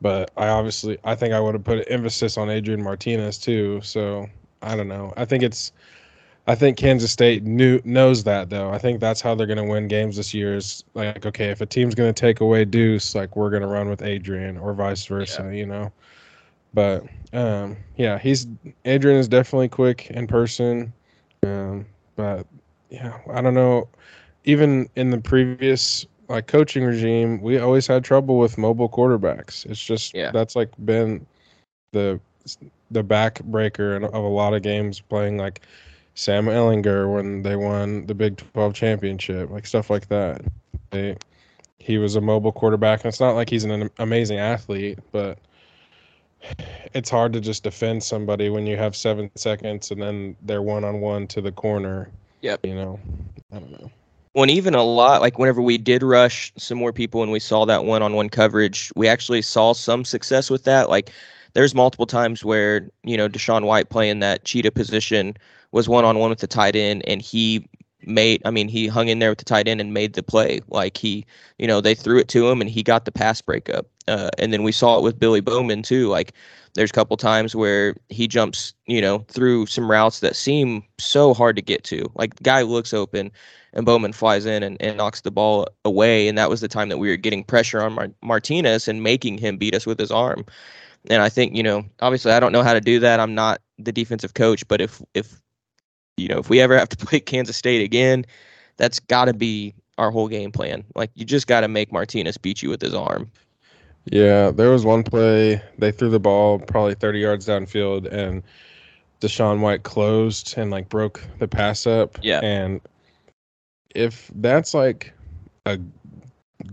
[0.00, 3.80] But I obviously, I think I would have put an emphasis on Adrian Martinez too.
[3.82, 4.28] So
[4.60, 5.12] I don't know.
[5.16, 5.72] I think it's,
[6.46, 8.70] I think Kansas State knew knows that though.
[8.70, 10.56] I think that's how they're gonna win games this year.
[10.56, 14.02] Is like, okay, if a team's gonna take away Deuce, like we're gonna run with
[14.02, 15.92] Adrian or vice versa, you know.
[16.74, 18.48] But um, yeah, he's
[18.84, 20.92] Adrian is definitely quick in person.
[21.44, 22.46] Um, but
[22.90, 23.88] yeah, I don't know.
[24.44, 29.64] Even in the previous like coaching regime, we always had trouble with mobile quarterbacks.
[29.66, 30.32] It's just Yeah.
[30.32, 31.24] that's like been
[31.92, 32.18] the
[32.90, 35.60] the backbreaker of a lot of games playing like
[36.14, 40.42] Sam Ehlinger when they won the Big 12 championship, like stuff like that.
[40.90, 41.16] They,
[41.78, 45.38] he was a mobile quarterback, and it's not like he's an amazing athlete, but
[46.94, 50.84] it's hard to just defend somebody when you have seven seconds and then they're one
[50.84, 52.10] on one to the corner.
[52.40, 52.66] Yep.
[52.66, 53.00] You know,
[53.52, 53.90] I don't know.
[54.32, 57.64] when even a lot like whenever we did rush some more people and we saw
[57.66, 61.12] that one-on-one coverage we actually saw some success with that like
[61.54, 65.36] there's multiple times where you know dashaun white playing that cheetah position
[65.72, 67.66] was one-on-one with the tight end and he
[68.04, 70.60] made i mean he hung in there with the tight end and made the play
[70.68, 71.24] like he
[71.58, 74.52] you know they threw it to him and he got the pass breakup uh, and
[74.52, 76.32] then we saw it with billy bowman too like
[76.74, 81.32] there's a couple times where he jumps you know through some routes that seem so
[81.32, 83.30] hard to get to like the guy looks open
[83.72, 86.28] and Bowman flies in and, and knocks the ball away.
[86.28, 89.38] And that was the time that we were getting pressure on Mar- Martinez and making
[89.38, 90.44] him beat us with his arm.
[91.10, 93.18] And I think, you know, obviously I don't know how to do that.
[93.18, 95.40] I'm not the defensive coach, but if, if,
[96.16, 98.24] you know, if we ever have to play Kansas State again,
[98.76, 100.84] that's got to be our whole game plan.
[100.94, 103.30] Like, you just got to make Martinez beat you with his arm.
[104.06, 108.42] Yeah, there was one play they threw the ball probably 30 yards downfield and
[109.20, 112.18] DaShaun White closed and like broke the pass up.
[112.20, 112.40] Yeah.
[112.42, 112.80] And
[113.94, 115.12] if that's like
[115.66, 115.78] a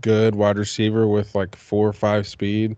[0.01, 2.75] good wide receiver with like four or five speed,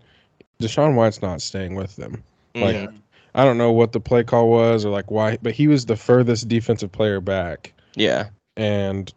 [0.60, 2.22] DaShaun White's not staying with them.
[2.54, 2.94] Like Mhm.
[3.34, 5.96] I don't know what the play call was or like why, but he was the
[5.96, 8.28] furthest defensive player back yeah.
[8.56, 9.12] and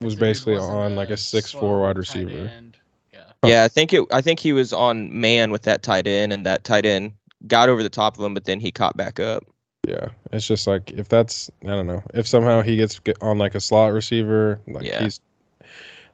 [0.00, 2.30] was basically wasn't on like a six four wide receiver.
[2.30, 2.76] end.
[3.12, 3.20] Yeah.
[3.44, 4.04] Yeah, I think it.
[4.12, 7.12] I think he was on man with that tight end, and that tight end
[7.46, 9.44] got over the top of him, but then he caught back up.
[9.86, 13.54] Yeah, it's just like if that's I don't know if somehow he gets on like
[13.54, 15.02] a slot receiver, like Yeah.
[15.02, 15.20] he's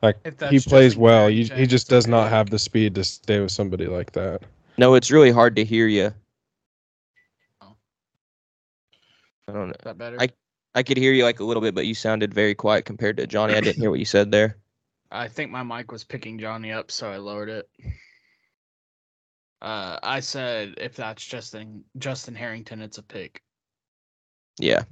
[0.02, 0.16] like
[0.50, 1.30] he plays well.
[1.30, 4.42] You, he just does not have the speed to stay with somebody like that.
[4.78, 6.12] No, it's really hard to hear you.
[9.50, 9.74] I don't know.
[9.74, 10.18] Is that better?
[10.20, 10.30] I-
[10.74, 13.26] I could hear you like a little bit, but you sounded very quiet compared to
[13.26, 13.54] Johnny.
[13.54, 14.56] I didn't hear what you said there.
[15.10, 17.68] I think my mic was picking Johnny up, so I lowered it.
[19.60, 23.42] Uh, I said if that's Justin Justin Harrington, it's a pick.
[24.58, 24.84] Yeah.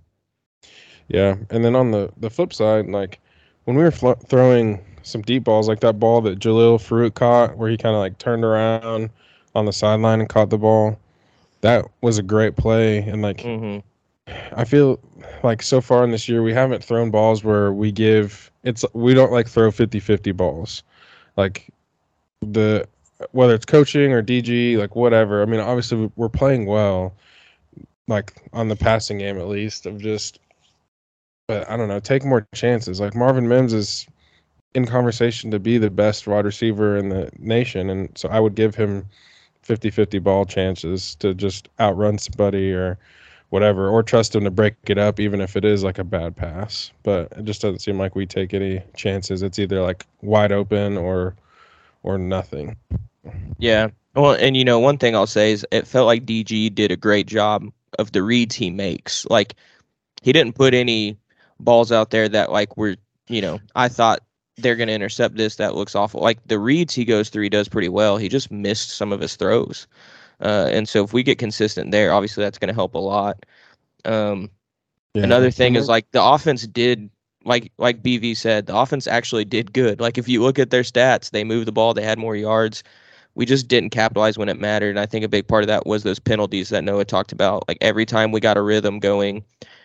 [1.09, 3.21] Yeah, and then on the the flip side, like
[3.64, 7.57] when we were fl- throwing some deep balls, like that ball that Jalil Farooq caught,
[7.57, 9.11] where he kind of like turned around
[9.55, 10.99] on the sideline and caught the ball,
[11.62, 12.99] that was a great play.
[12.99, 13.79] And like hmm
[14.57, 14.99] I feel
[15.43, 19.14] like so far in this year we haven't thrown balls where we give it's we
[19.14, 20.83] don't like throw 50-50 balls.
[21.37, 21.73] Like
[22.41, 22.87] the
[23.33, 25.43] whether it's coaching or DG, like whatever.
[25.43, 27.14] I mean, obviously we're playing well
[28.07, 30.38] like on the passing game at least of just
[31.47, 33.01] but I don't know, take more chances.
[33.01, 34.07] Like Marvin Mims is
[34.75, 38.55] in conversation to be the best wide receiver in the nation and so I would
[38.55, 39.07] give him
[39.67, 42.99] 50-50 ball chances to just outrun somebody or
[43.50, 46.37] whatever, or trust him to break it up, even if it is like a bad
[46.37, 46.92] pass.
[47.02, 49.42] But it just doesn't seem like we take any chances.
[49.42, 51.34] It's either like wide open or
[52.02, 52.76] or nothing.
[53.58, 53.88] Yeah.
[54.14, 56.96] Well, and you know, one thing I'll say is it felt like DG did a
[56.96, 59.26] great job of the reads he makes.
[59.26, 59.54] Like
[60.22, 61.18] he didn't put any
[61.61, 62.96] balls out there that like were,
[63.28, 64.22] you know, I thought
[64.56, 65.56] they're going to intercept this.
[65.56, 66.20] That looks awful.
[66.20, 68.16] Like the reads he goes through, he does pretty well.
[68.16, 69.87] He just missed some of his throws.
[70.40, 73.44] Uh, and so if we get consistent there, obviously that's going to help a lot.
[74.05, 74.51] Um,
[75.14, 75.24] Yeah.
[75.24, 77.11] Another thing is like the offense did
[77.44, 80.01] like like BV said, the offense actually did good.
[80.01, 82.85] Like if you look at their stats, they moved the ball, they had more yards.
[83.35, 84.90] We just didn't capitalize when it mattered.
[84.90, 87.66] And I think a big part of that was those penalties that Noah talked about.
[87.68, 89.44] Like every time we got a rhythm going,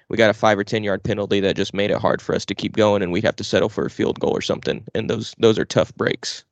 [0.10, 2.46] we got a five or ten yard penalty that just made it hard for us
[2.46, 4.84] to keep going and we'd have to settle for a field goal or something.
[4.94, 6.44] And those those are tough breaks.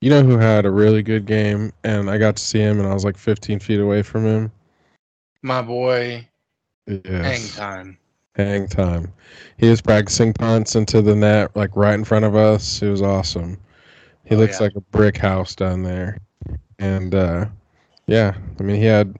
[0.00, 2.88] You know who had a really good game, and I got to see him, and
[2.88, 4.52] I was like 15 feet away from him.
[5.42, 6.26] My boy,
[6.86, 7.04] Yes.
[7.04, 7.98] hang time.
[8.36, 9.12] Hang time.
[9.58, 12.80] He was practicing punts into the net, like right in front of us.
[12.82, 13.58] It was awesome.
[14.24, 14.64] He Oh, looks yeah.
[14.66, 16.18] like a brick house down there.
[16.78, 17.46] And uh
[18.06, 19.16] yeah, I mean he had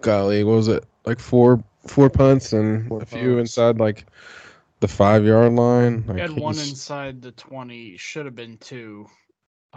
[0.00, 0.84] golly, what was it?
[1.04, 3.50] Like four four punts and Four a few punts.
[3.50, 4.06] inside like
[4.80, 6.04] the five yard line.
[6.06, 7.96] Like He had one inside the twenty.
[7.96, 9.06] Should have been two.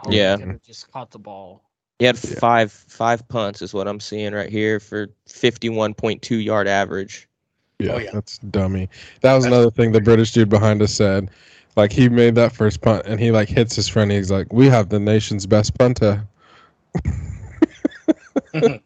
[0.03, 0.37] Oh, yeah.
[0.65, 1.63] just caught the ball.
[1.99, 2.39] He had Yeah.
[2.39, 6.67] five five punts is what I'm seeing right here for fifty one point two yard
[6.67, 7.27] average.
[7.79, 8.11] Yeah, Oh, yeah.
[8.13, 8.89] that's dummy.
[9.21, 11.29] That was That's- another thing the British dude behind us said.
[11.77, 14.09] Like he made that first punt and he like hits his friend.
[14.11, 16.25] He's like, "We have the nation's best punter."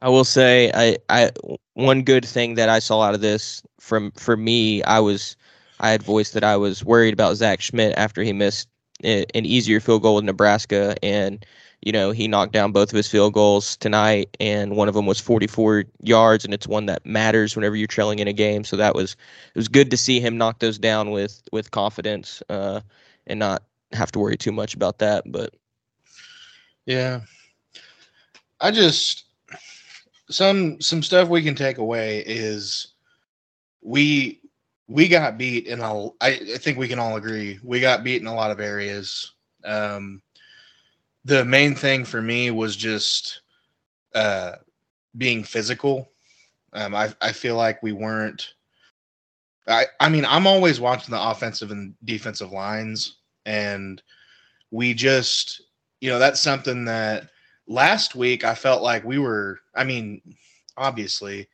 [0.00, 1.30] I will say, I, I,
[1.74, 5.36] one good thing that I saw out of this from for me, I was,
[5.78, 8.70] I had voiced that I was worried about Zach Schmit after he missed a-
[9.04, 11.44] an easier field goal with Nebraska, and
[11.82, 15.06] you know he knocked down both of his field goals tonight, and one of them
[15.06, 18.64] was 44 yards, and it's one that matters whenever you're trailing in a game.
[18.64, 22.42] So that was, it was good to see him knock those down with with confidence,
[22.48, 22.80] uh,
[23.26, 23.62] and not
[23.92, 25.24] have to worry too much about that.
[25.30, 25.54] But
[26.86, 27.20] Yeah.
[28.60, 29.24] I just
[30.30, 32.88] some some stuff we can take away is
[33.82, 34.41] we
[34.92, 38.20] we got beat in a I, I think we can all agree we got beat
[38.20, 39.32] in a lot of areas.
[39.64, 40.20] Um,
[41.24, 43.40] the main thing for me was just
[44.14, 44.52] uh,
[45.16, 46.10] being physical.
[46.74, 48.54] Um, I I feel like we weren't.
[49.66, 54.02] I I mean I'm always watching the offensive and defensive lines, and
[54.70, 55.62] we just
[56.00, 57.30] you know that's something that
[57.66, 59.60] last week I felt like we were.
[59.74, 60.20] I mean,
[60.76, 61.48] obviously,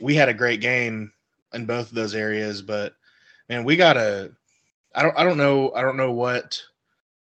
[0.00, 1.12] we had a great game
[1.54, 2.94] in both of those areas, but
[3.48, 4.32] man, we gotta.
[4.94, 5.16] I don't.
[5.18, 5.72] I don't know.
[5.74, 6.60] I don't know what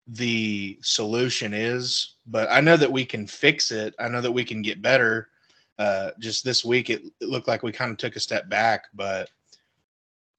[0.07, 3.95] the solution is, but I know that we can fix it.
[3.99, 5.29] I know that we can get better.
[5.79, 8.85] Uh, just this week, it, it looked like we kind of took a step back,
[8.95, 9.31] but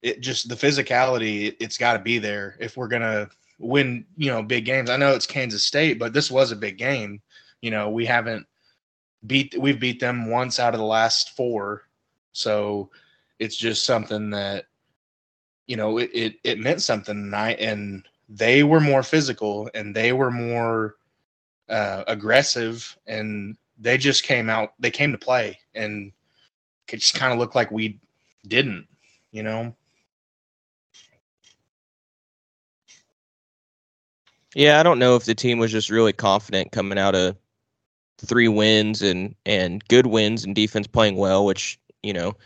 [0.02, 1.46] it just the physicality.
[1.48, 4.04] It, it's got to be there if we're gonna win.
[4.16, 4.90] You know, big games.
[4.90, 7.20] I know it's Kansas State, but this was a big game.
[7.60, 8.46] You know, we haven't
[9.26, 11.82] beat we've beat them once out of the last four,
[12.32, 12.90] so
[13.42, 14.66] it's just something that
[15.66, 20.12] you know it it, it meant something tonight, and they were more physical and they
[20.12, 20.94] were more
[21.68, 24.74] uh, aggressive, and they just came out.
[24.78, 26.12] They came to play, and
[26.88, 27.98] it just kind of looked like we
[28.46, 28.86] didn't.
[29.32, 29.74] You know.
[34.54, 37.36] Yeah, I don't know if the team was just really confident coming out of
[38.18, 42.36] three wins and and good wins and defense playing well, which you know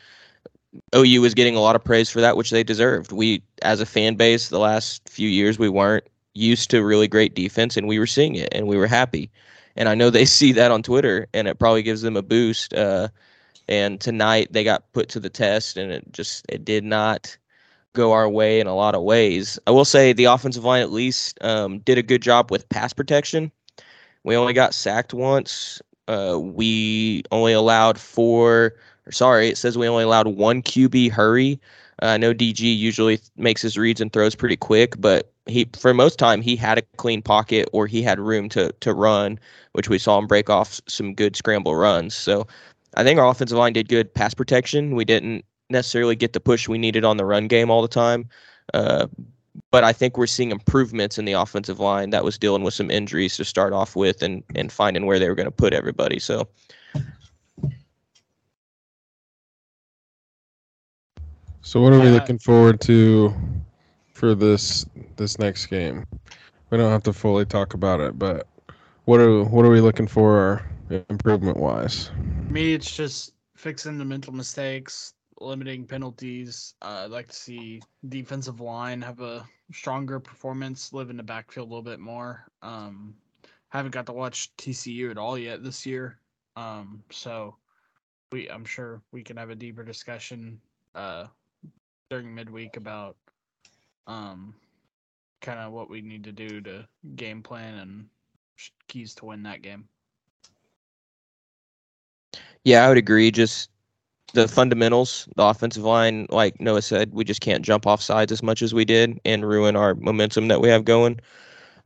[0.94, 3.12] OU was getting a lot of praise for that, which they deserved.
[3.12, 7.34] We, as a fan base, the last few years we weren't used to really great
[7.34, 9.30] defense, and we were seeing it, and we were happy.
[9.76, 12.74] And I know they see that on Twitter, and it probably gives them a boost.
[12.74, 13.08] Uh,
[13.68, 17.36] and tonight they got put to the test, and it just it did not
[17.92, 19.58] go our way in a lot of ways.
[19.66, 22.92] I will say the offensive line at least um, did a good job with pass
[22.92, 23.50] protection.
[24.22, 25.80] We only got sacked once.
[26.06, 28.74] Uh, we only allowed four.
[29.06, 31.60] Or sorry, it says we only allowed one QB hurry.
[32.02, 35.94] Uh, I know DG usually makes his reads and throws pretty quick, but he for
[35.94, 39.38] most time he had a clean pocket or he had room to to run,
[39.72, 42.14] which we saw him break off some good scramble runs.
[42.14, 42.46] So
[42.96, 44.94] I think our offensive line did good pass protection.
[44.94, 48.28] We didn't necessarily get the push we needed on the run game all the time,
[48.74, 49.06] uh,
[49.70, 52.90] but I think we're seeing improvements in the offensive line that was dealing with some
[52.90, 56.18] injuries to start off with and and finding where they were going to put everybody.
[56.18, 56.48] So.
[61.66, 63.34] So what are we looking forward to
[64.12, 66.06] for this this next game?
[66.70, 68.46] We don't have to fully talk about it, but
[69.04, 70.64] what are what are we looking for
[71.08, 72.12] improvement wise?
[72.48, 76.76] me, it's just fixing the mental mistakes, limiting penalties.
[76.82, 81.66] Uh, I'd like to see defensive line have a stronger performance, live in the backfield
[81.66, 82.46] a little bit more.
[82.62, 83.12] Um,
[83.70, 86.20] haven't got to watch TCU at all yet this year,
[86.54, 87.56] um, so
[88.30, 90.60] we I'm sure we can have a deeper discussion
[90.94, 91.26] uh,
[92.08, 93.16] during midweek about
[94.06, 94.54] um,
[95.40, 98.08] kind of what we need to do to game plan and
[98.88, 99.88] keys to win that game.
[102.64, 103.30] Yeah, I would agree.
[103.30, 103.70] Just
[104.34, 108.42] the fundamentals, the offensive line, like Noah said, we just can't jump off sides as
[108.42, 111.20] much as we did and ruin our momentum that we have going.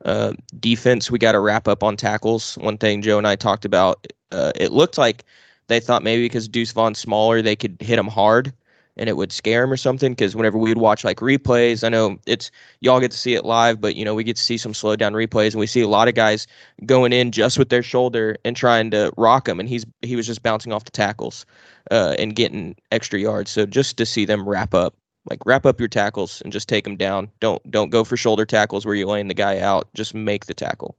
[0.05, 2.57] Uh, defense, we got to wrap up on tackles.
[2.59, 5.25] One thing Joe and I talked about, uh, it looked like
[5.69, 8.53] they thought maybe because Deuce Vaughn's smaller, they could hit him hard
[8.97, 10.13] and it would scare him or something.
[10.13, 12.51] Because whenever we'd watch like replays, I know it's
[12.81, 14.97] y'all get to see it live, but you know we get to see some slow
[14.97, 16.47] down replays, and we see a lot of guys
[16.87, 20.27] going in just with their shoulder and trying to rock him, and he's he was
[20.27, 21.47] just bouncing off the tackles
[21.91, 23.51] uh, and getting extra yards.
[23.51, 24.95] So just to see them wrap up,
[25.29, 27.31] like wrap up your tackles and just take them down.
[27.41, 29.89] Don't don't go for shoulder tackles where you're laying the guy out.
[29.95, 30.97] Just make the tackle.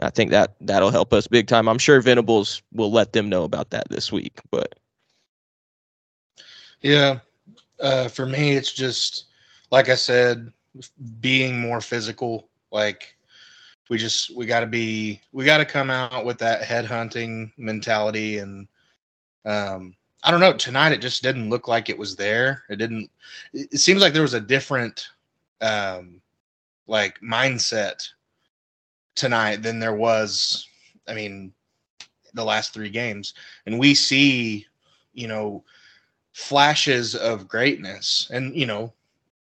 [0.00, 1.68] I think that that'll help us big time.
[1.68, 4.74] I'm sure Venables will let them know about that this week, but.
[6.80, 7.20] Yeah.
[7.80, 9.26] Uh, for me, it's just
[9.70, 10.52] like I said,
[11.20, 12.48] being more physical.
[12.70, 13.16] Like
[13.88, 17.52] we just we got to be we got to come out with that head hunting
[17.56, 18.68] mentality and
[19.44, 22.64] um I don't know tonight it just didn't look like it was there.
[22.68, 23.10] It didn't
[23.52, 25.08] it seems like there was a different
[25.60, 26.20] um
[26.86, 28.06] like mindset
[29.14, 30.68] tonight than there was
[31.08, 31.52] I mean
[32.34, 33.34] the last 3 games
[33.66, 34.66] and we see
[35.14, 35.64] you know
[36.32, 38.28] flashes of greatness.
[38.32, 38.92] And you know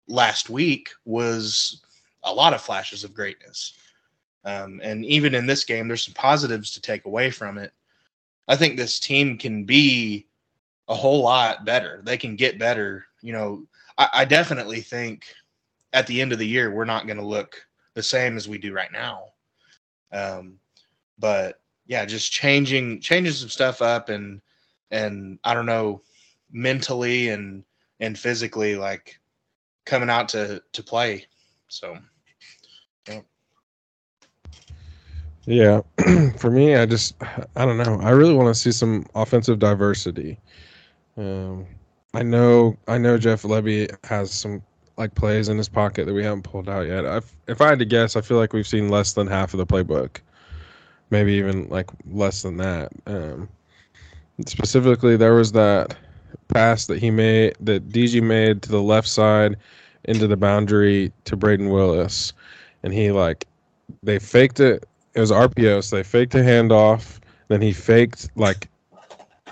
[0.08, 1.82] last week was
[2.24, 3.74] a lot of flashes of greatness.
[4.46, 7.72] Um, and even in this game there's some positives to take away from it.
[8.48, 10.28] I think this team can be
[10.90, 12.02] a whole lot better.
[12.04, 13.06] They can get better.
[13.22, 13.68] You know
[13.98, 15.26] i, I definitely think
[15.94, 18.58] at the end of the year we're not going to look the same as we
[18.58, 19.26] do right now.
[20.12, 20.60] Um,
[21.20, 24.42] but yeah, just changing changing some stuff up and
[24.92, 26.02] and I don't know
[26.54, 27.64] mentally and
[28.00, 29.20] and physically like
[29.86, 31.26] coming out to to play.
[31.68, 31.98] So
[33.08, 33.22] Yeah,
[35.46, 35.82] Yeah,
[36.38, 37.16] for me, I just
[37.56, 38.00] I don't know.
[38.02, 40.38] I really want to see some offensive diversity.
[41.18, 41.66] Um,
[42.14, 44.62] I know I know Jeff Lebby has some
[44.98, 47.06] like plays in his pocket that we haven't pulled out yet.
[47.06, 49.58] i if I had to guess, I feel like we've seen less than half of
[49.58, 50.18] the playbook,
[51.10, 52.92] maybe even like less than that.
[53.08, 53.50] Um,
[54.46, 55.98] specifically, there was that
[56.54, 59.58] pass that he made that DG made to the left side
[60.06, 62.34] into the boundary to Brayden Willis,
[62.84, 63.48] and he like
[64.04, 64.86] they faked it.
[65.16, 67.20] It was RPO, so they faked a handoff.
[67.48, 68.70] Then he faked like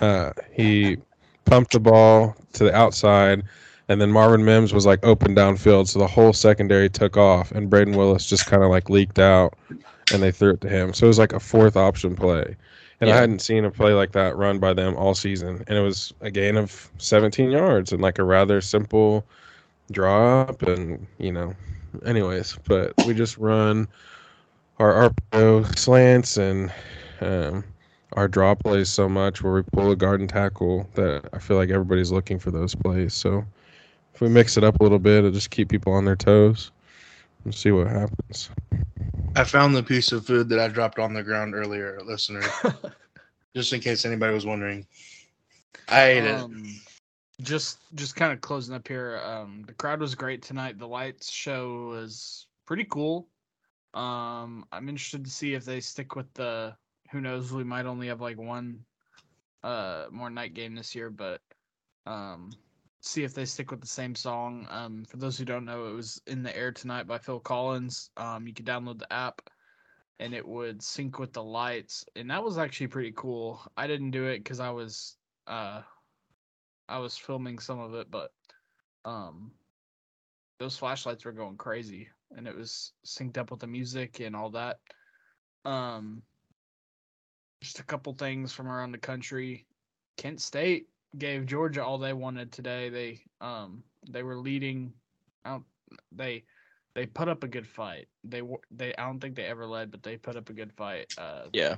[0.00, 0.98] uh, he
[1.44, 3.42] pumped the ball to the outside,
[3.88, 7.70] and then Marvin Mims was like open downfield, so the whole secondary took off, and
[7.70, 9.54] Brayden Willis just kind of like leaked out,
[10.12, 10.92] and they threw it to him.
[10.92, 12.56] So it was like a fourth option play,
[13.02, 13.16] and yeah.
[13.16, 16.14] I hadn't seen a play like that run by them all season, and it was
[16.22, 19.26] a gain of 17 yards and like a rather simple
[19.90, 21.54] drop, and you know,
[22.06, 23.88] anyways, but we just run
[24.78, 26.72] our RPO slants and
[27.20, 27.64] um,
[28.12, 31.56] our draw plays so much where we pull a guard and tackle that I feel
[31.56, 33.14] like everybody's looking for those plays.
[33.14, 33.44] So
[34.14, 36.70] if we mix it up a little bit, it'll just keep people on their toes
[37.44, 38.50] and see what happens.
[39.34, 42.42] I found the piece of food that I dropped on the ground earlier, listener.
[43.54, 44.86] just in case anybody was wondering.
[45.88, 47.44] I ate um, it.
[47.44, 49.20] Just just kind of closing up here.
[49.24, 50.78] Um, the crowd was great tonight.
[50.78, 53.28] The lights show was pretty cool.
[53.94, 56.74] Um, I'm interested to see if they stick with the.
[57.10, 57.52] Who knows?
[57.52, 58.84] We might only have like one,
[59.62, 61.40] uh, more night game this year, but
[62.06, 62.52] um,
[63.02, 64.66] see if they stick with the same song.
[64.70, 68.10] Um, for those who don't know, it was in the air tonight by Phil Collins.
[68.16, 69.42] Um, you could download the app,
[70.18, 73.60] and it would sync with the lights, and that was actually pretty cool.
[73.76, 75.82] I didn't do it because I was uh,
[76.88, 78.32] I was filming some of it, but
[79.04, 79.52] um,
[80.58, 84.50] those flashlights were going crazy and it was synced up with the music and all
[84.50, 84.78] that.
[85.64, 86.22] Um,
[87.60, 89.66] just a couple things from around the country.
[90.16, 90.88] Kent State
[91.18, 92.88] gave Georgia all they wanted today.
[92.88, 94.92] They um they were leading.
[95.44, 95.62] Out,
[96.12, 96.44] they
[96.94, 98.08] they put up a good fight.
[98.24, 100.72] They were they I don't think they ever led, but they put up a good
[100.72, 101.12] fight.
[101.18, 101.76] Uh, yeah,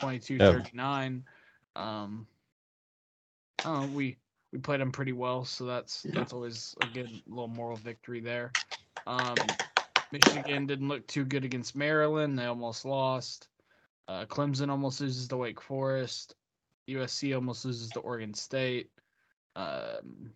[0.00, 1.22] 22-39.
[1.76, 2.26] Um,
[3.64, 4.16] uh, we
[4.52, 6.12] we played them pretty well, so that's yeah.
[6.14, 8.52] that's always a good little moral victory there.
[9.06, 9.36] Um,
[10.12, 12.38] Michigan didn't look too good against Maryland.
[12.38, 13.48] They almost lost.
[14.08, 16.34] Uh, Clemson almost loses to Wake Forest.
[16.88, 18.90] USC almost loses to Oregon State.
[19.56, 20.32] Um,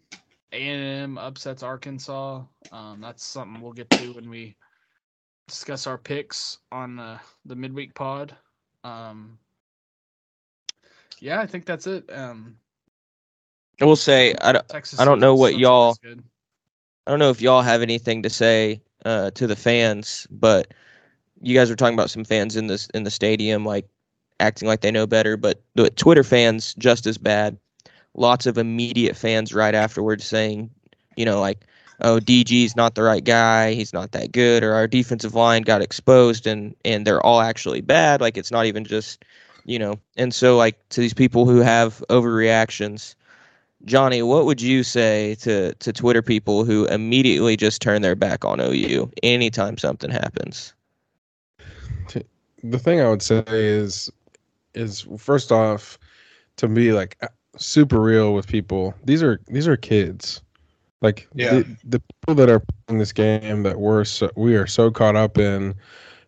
[0.52, 2.42] A&M upsets Arkansas.
[2.72, 4.56] Um, that's something we'll get to when we
[5.48, 8.34] discuss our picks on uh, the midweek pod.
[8.84, 9.38] Um,
[11.20, 12.10] yeah, I think that's it.
[12.12, 12.56] Um,
[13.80, 15.96] I will say I don't, Texas I don't know what y'all.
[16.04, 20.72] I don't know if y'all have anything to say uh, to the fans, but
[21.40, 23.86] you guys were talking about some fans in this in the stadium like
[24.40, 27.56] acting like they know better, but the Twitter fans just as bad.
[28.14, 30.70] Lots of immediate fans right afterwards saying,
[31.16, 31.64] you know, like,
[32.00, 33.74] "Oh, DG's not the right guy.
[33.74, 37.80] He's not that good," or "Our defensive line got exposed," and and they're all actually
[37.82, 38.20] bad.
[38.20, 39.24] Like it's not even just,
[39.64, 39.98] you know.
[40.16, 43.14] And so like to these people who have overreactions,
[43.84, 48.44] Johnny, what would you say to, to Twitter people who immediately just turn their back
[48.44, 50.72] on OU anytime something happens?
[52.62, 54.10] The thing I would say is
[54.76, 55.98] is first off
[56.56, 57.18] to be like
[57.56, 58.94] super real with people.
[59.04, 60.42] These are these are kids.
[61.02, 61.50] Like yeah.
[61.50, 65.16] the, the people that are playing this game that we're so, we are so caught
[65.16, 65.74] up in.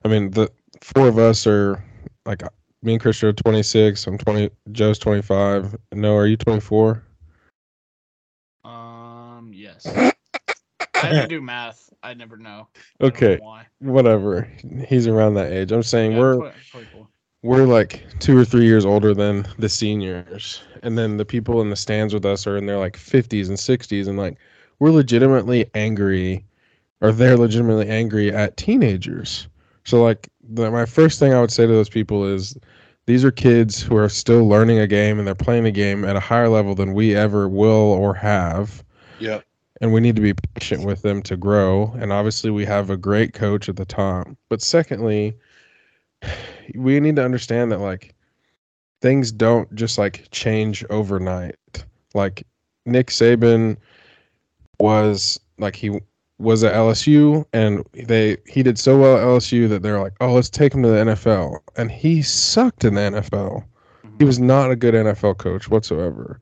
[0.04, 0.50] I mean, the
[0.82, 1.82] four of us are
[2.26, 2.42] like
[2.82, 4.06] me and Christian are 26.
[4.06, 4.50] I'm 20.
[4.72, 5.74] Joe's 25.
[5.94, 7.02] No, are you 24?
[8.64, 9.50] Um.
[9.54, 9.86] Yes.
[10.94, 11.90] I had to do math.
[12.02, 12.68] I never know.
[13.00, 13.36] I okay.
[13.36, 13.66] Know why.
[13.78, 14.50] Whatever.
[14.86, 15.72] He's around that age.
[15.72, 16.52] I'm saying yeah, we're
[17.42, 21.70] we're like two or three years older than the seniors, and then the people in
[21.70, 24.36] the stands with us are in their like 50s and 60s, and like
[24.78, 26.44] we're legitimately angry,
[27.00, 29.48] or they're legitimately angry at teenagers.
[29.84, 32.56] So like the, my first thing I would say to those people is
[33.06, 36.16] these are kids who are still learning a game and they're playing a game at
[36.16, 38.84] a higher level than we ever will or have.
[39.18, 39.40] yeah
[39.80, 41.92] and we need to be patient with them to grow.
[41.98, 44.28] And obviously, we have a great coach at the top.
[44.48, 45.34] But secondly,
[46.74, 48.14] we need to understand that like
[49.00, 51.56] things don't just like change overnight.
[52.14, 52.46] Like
[52.86, 53.76] Nick Saban
[54.80, 56.00] was like he
[56.38, 60.32] was at LSU, and they he did so well at LSU that they're like, oh,
[60.32, 63.64] let's take him to the NFL, and he sucked in the NFL.
[64.02, 64.26] He mm-hmm.
[64.26, 66.40] was not a good NFL coach whatsoever.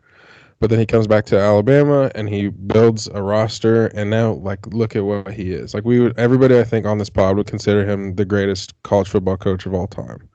[0.59, 4.67] But then he comes back to Alabama and he builds a roster, and now like
[4.69, 5.75] look at what he is.
[5.75, 9.09] Like we would, everybody I think on this pod would consider him the greatest college
[9.09, 10.29] football coach of all time.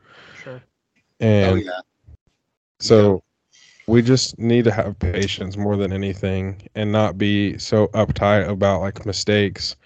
[0.44, 0.62] Sure.
[1.20, 1.80] And oh yeah.
[2.80, 3.24] so
[3.88, 8.82] we just need to have patience more than anything and not be so uptight about
[8.82, 9.76] like mistakes.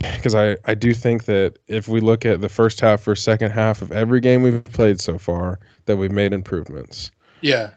[0.00, 3.52] Because I, I do think that if we look at the first half or second
[3.52, 7.12] half of every game we've played so far, that we've made improvements.
[7.42, 7.70] Yeah.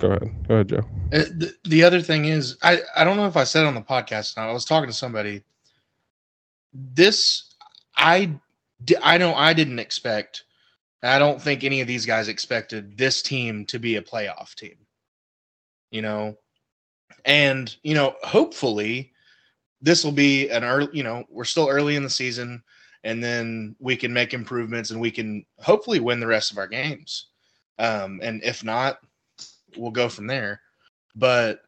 [0.00, 0.46] Go ahead.
[0.46, 0.82] Go ahead, Joe.
[1.12, 3.80] Uh, The, the other thing is, I, I don't know if I said on the
[3.80, 4.38] podcast.
[4.38, 5.42] I was talking to somebody.
[6.72, 7.54] This,
[7.96, 8.38] I,
[9.02, 10.44] I know I didn't expect.
[11.02, 14.76] I don't think any of these guys expected this team to be a playoff team.
[15.90, 16.36] You know,
[17.24, 19.12] and you know, hopefully,
[19.80, 20.88] this will be an early.
[20.92, 22.62] You know, we're still early in the season,
[23.04, 26.66] and then we can make improvements, and we can hopefully win the rest of our
[26.66, 27.26] games.
[27.78, 28.98] Um, and if not,
[29.76, 30.60] we'll go from there.
[31.14, 31.62] But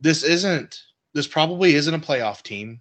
[0.00, 0.82] this isn't
[1.14, 2.80] this probably isn't a playoff team.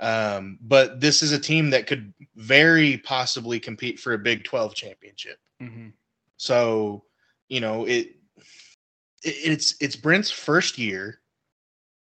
[0.00, 4.74] Um, but this is a team that could very possibly compete for a Big 12
[4.74, 5.38] championship.
[5.60, 5.88] Mm-hmm.
[6.36, 7.04] So,
[7.48, 8.14] you know, it,
[9.24, 11.20] it it's it's Brent's first year.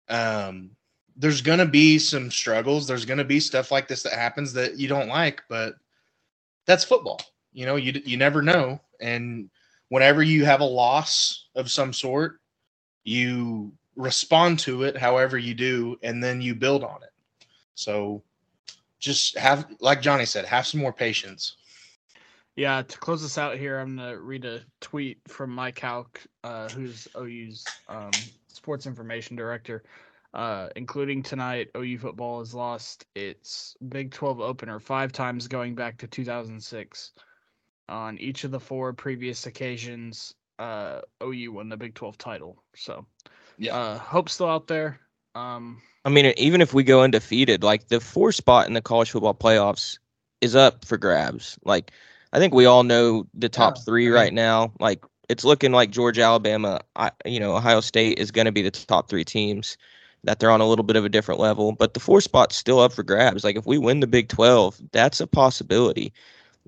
[0.09, 0.71] Um,
[1.15, 2.87] there's gonna be some struggles.
[2.87, 5.75] There's gonna be stuff like this that happens that you don't like, but
[6.65, 7.21] that's football.
[7.51, 8.81] You know, you you never know.
[8.99, 9.51] And
[9.93, 12.39] whenever you have a loss of some sort,
[13.03, 17.45] you respond to it however you do, and then you build on it.
[17.75, 18.23] So
[18.99, 21.57] just have, like Johnny said, have some more patience.
[22.55, 26.69] Yeah, to close us out here, I'm gonna read a tweet from Mike Houck, uh,
[26.69, 28.09] who's OU's um,
[28.47, 29.83] sports information director.
[30.33, 35.99] Uh, including tonight, OU football has lost its Big 12 opener five times going back
[35.99, 37.11] to 2006.
[37.89, 42.63] On each of the four previous occasions, uh, OU won the Big 12 title.
[42.75, 43.05] So,
[43.57, 43.75] Yeah.
[43.75, 44.99] uh, hope still out there.
[45.35, 49.11] Um, I mean, even if we go undefeated, like the four spot in the college
[49.11, 49.97] football playoffs
[50.41, 51.57] is up for grabs.
[51.65, 51.91] Like,
[52.31, 54.73] I think we all know the top Yeah, three I mean- right now.
[54.79, 58.61] Like, it's looking like Georgia, Alabama, I, you know, Ohio State is going to be
[58.61, 59.77] the top three teams.
[60.25, 62.79] That they're on a little bit of a different level, but the four spot's still
[62.79, 63.43] up for grabs.
[63.43, 66.13] Like, if we win the Big Twelve, that's a possibility.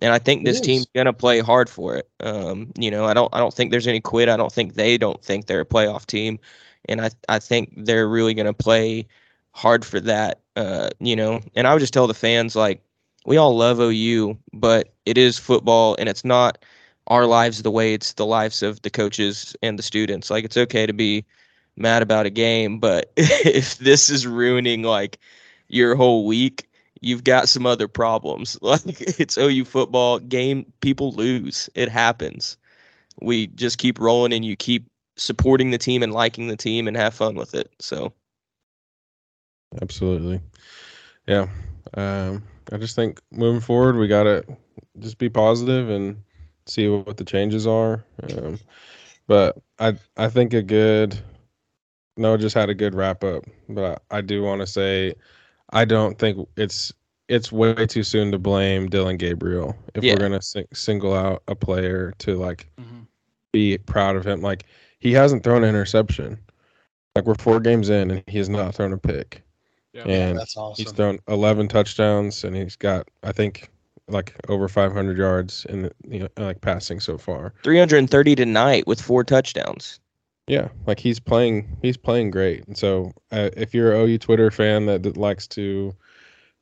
[0.02, 2.10] And I think this team's gonna play hard for it.
[2.20, 4.30] Um, you know, I don't I don't think there's any quit.
[4.30, 6.40] I don't think they don't think they're a playoff team.
[6.88, 9.08] And I I think they're really gonna play
[9.52, 10.42] hard for that.
[10.56, 12.82] Uh, you know, and I would just tell the fans like
[13.26, 16.58] we all love OU, but it is football and it's not
[17.08, 20.30] our lives the way it's the lives of the coaches and the students.
[20.30, 21.26] Like it's okay to be
[21.78, 25.20] mad about a game, but if this is ruining like
[25.68, 26.70] your whole week,
[27.02, 28.58] you've got some other problems.
[28.66, 31.70] Like it's OU football game, people lose.
[31.76, 32.58] It happens.
[33.22, 34.86] We just keep rolling and you keep
[35.18, 37.72] supporting the team and liking the team and have fun with it.
[37.80, 38.14] So
[39.82, 40.42] Absolutely.
[41.28, 41.48] Yeah.
[41.96, 44.44] Um, I just think moving forward, we got to
[45.00, 46.18] just be positive and
[46.66, 48.04] see what the changes are.
[48.24, 48.60] Um,
[49.28, 51.18] but I I think a good
[52.18, 55.14] Noah just had a good wrap up, but I, I do want to say
[55.72, 56.94] I don't think it's
[57.28, 60.14] it's way too soon to blame Dillon Gabriel if Yeah.
[60.14, 63.08] we're gonna sing, single out a player to like mhm.
[63.52, 64.42] be proud of him.
[64.42, 64.66] Like
[65.00, 66.38] he hasn't thrown an interception.
[67.16, 69.42] Like we're four games in and he has not thrown a pick.
[69.94, 70.04] Yeah.
[70.04, 70.84] And That's awesome.
[70.84, 73.70] He's thrown 11 touchdowns and he's got, I think,
[74.10, 77.54] like over 500 yards in the, you know, like passing so far.
[77.64, 80.00] 330 tonight with four touchdowns.
[80.48, 82.68] Yeah, like he's playing, he's playing great.
[82.68, 85.96] And so, uh, if you're a OU Twitter fan that, that likes to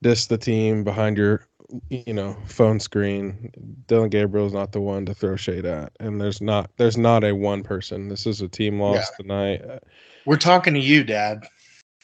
[0.02, 1.46] diss the team behind your,
[1.90, 3.52] you know, phone screen,
[3.88, 5.92] Dillon Gabriel's not the one to throw shade at.
[6.00, 8.08] And there's not, there's not a one person.
[8.08, 9.62] This is a team loss tonight.
[9.70, 9.80] Uh,
[10.26, 11.46] We're talking to you, Dad.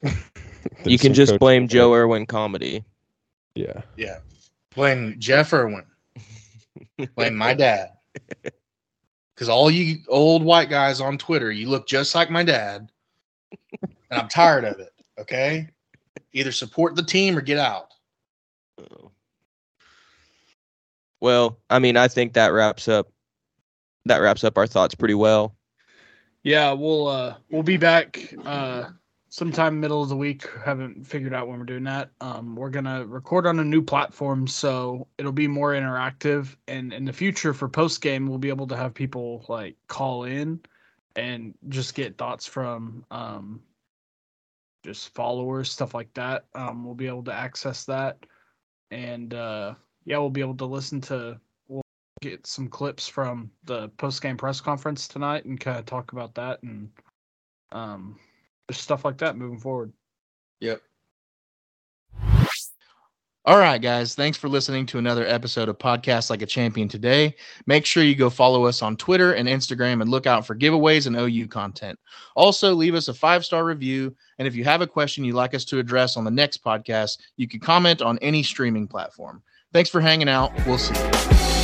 [0.86, 2.84] You can just blame that- Joe Irwin comedy.
[3.56, 3.82] Yeah.
[3.96, 4.20] Yeah,
[4.76, 5.86] Blame Jeff Irwin.
[7.16, 7.92] Blame my dad.
[9.40, 12.92] Because all you old white guys on Twitter, you look just like my dad.
[13.82, 14.92] And I'm tired of it.
[15.18, 15.70] Okay.
[16.34, 17.94] Either support the team or get out.
[21.22, 23.14] Well, I mean, I think that wraps up
[24.04, 25.56] that wraps up our thoughts pretty well.
[26.44, 28.90] Yeah, we'll uh we'll be back uh
[29.30, 30.48] sometime middle of the week.
[30.64, 32.12] Haven't figured out when we're doing that.
[32.22, 37.06] Um we're gonna record on a new platform so it'll be more interactive and in
[37.06, 40.60] the future for post game we'll be able to have people like call in
[41.16, 43.62] and just get thoughts from um
[44.84, 46.46] just followers, stuff like that.
[46.56, 48.18] Um, we'll be able to access that,
[48.92, 49.76] and uh,
[50.06, 51.40] yeah, we'll be able to listen to.
[51.68, 51.84] We'll
[52.22, 56.36] get some clips from the post game press conference tonight and kind of talk about
[56.36, 56.90] that and
[57.72, 58.18] um,
[58.72, 59.94] stuff like that moving forward.
[60.60, 60.82] Yep.
[63.46, 64.14] All right, guys.
[64.14, 67.36] Thanks for listening to another episode of Podcast Like a Champion today.
[67.66, 71.08] Make sure you go follow us on Twitter and Instagram and look out for giveaways
[71.08, 71.98] and OU content.
[72.36, 74.16] Also, leave us a five star review.
[74.38, 77.18] And if you have a question you'd like us to address on the next podcast,
[77.38, 79.42] you can comment on any streaming platform.
[79.74, 80.52] Thanks for hanging out.
[80.68, 81.59] We'll see you.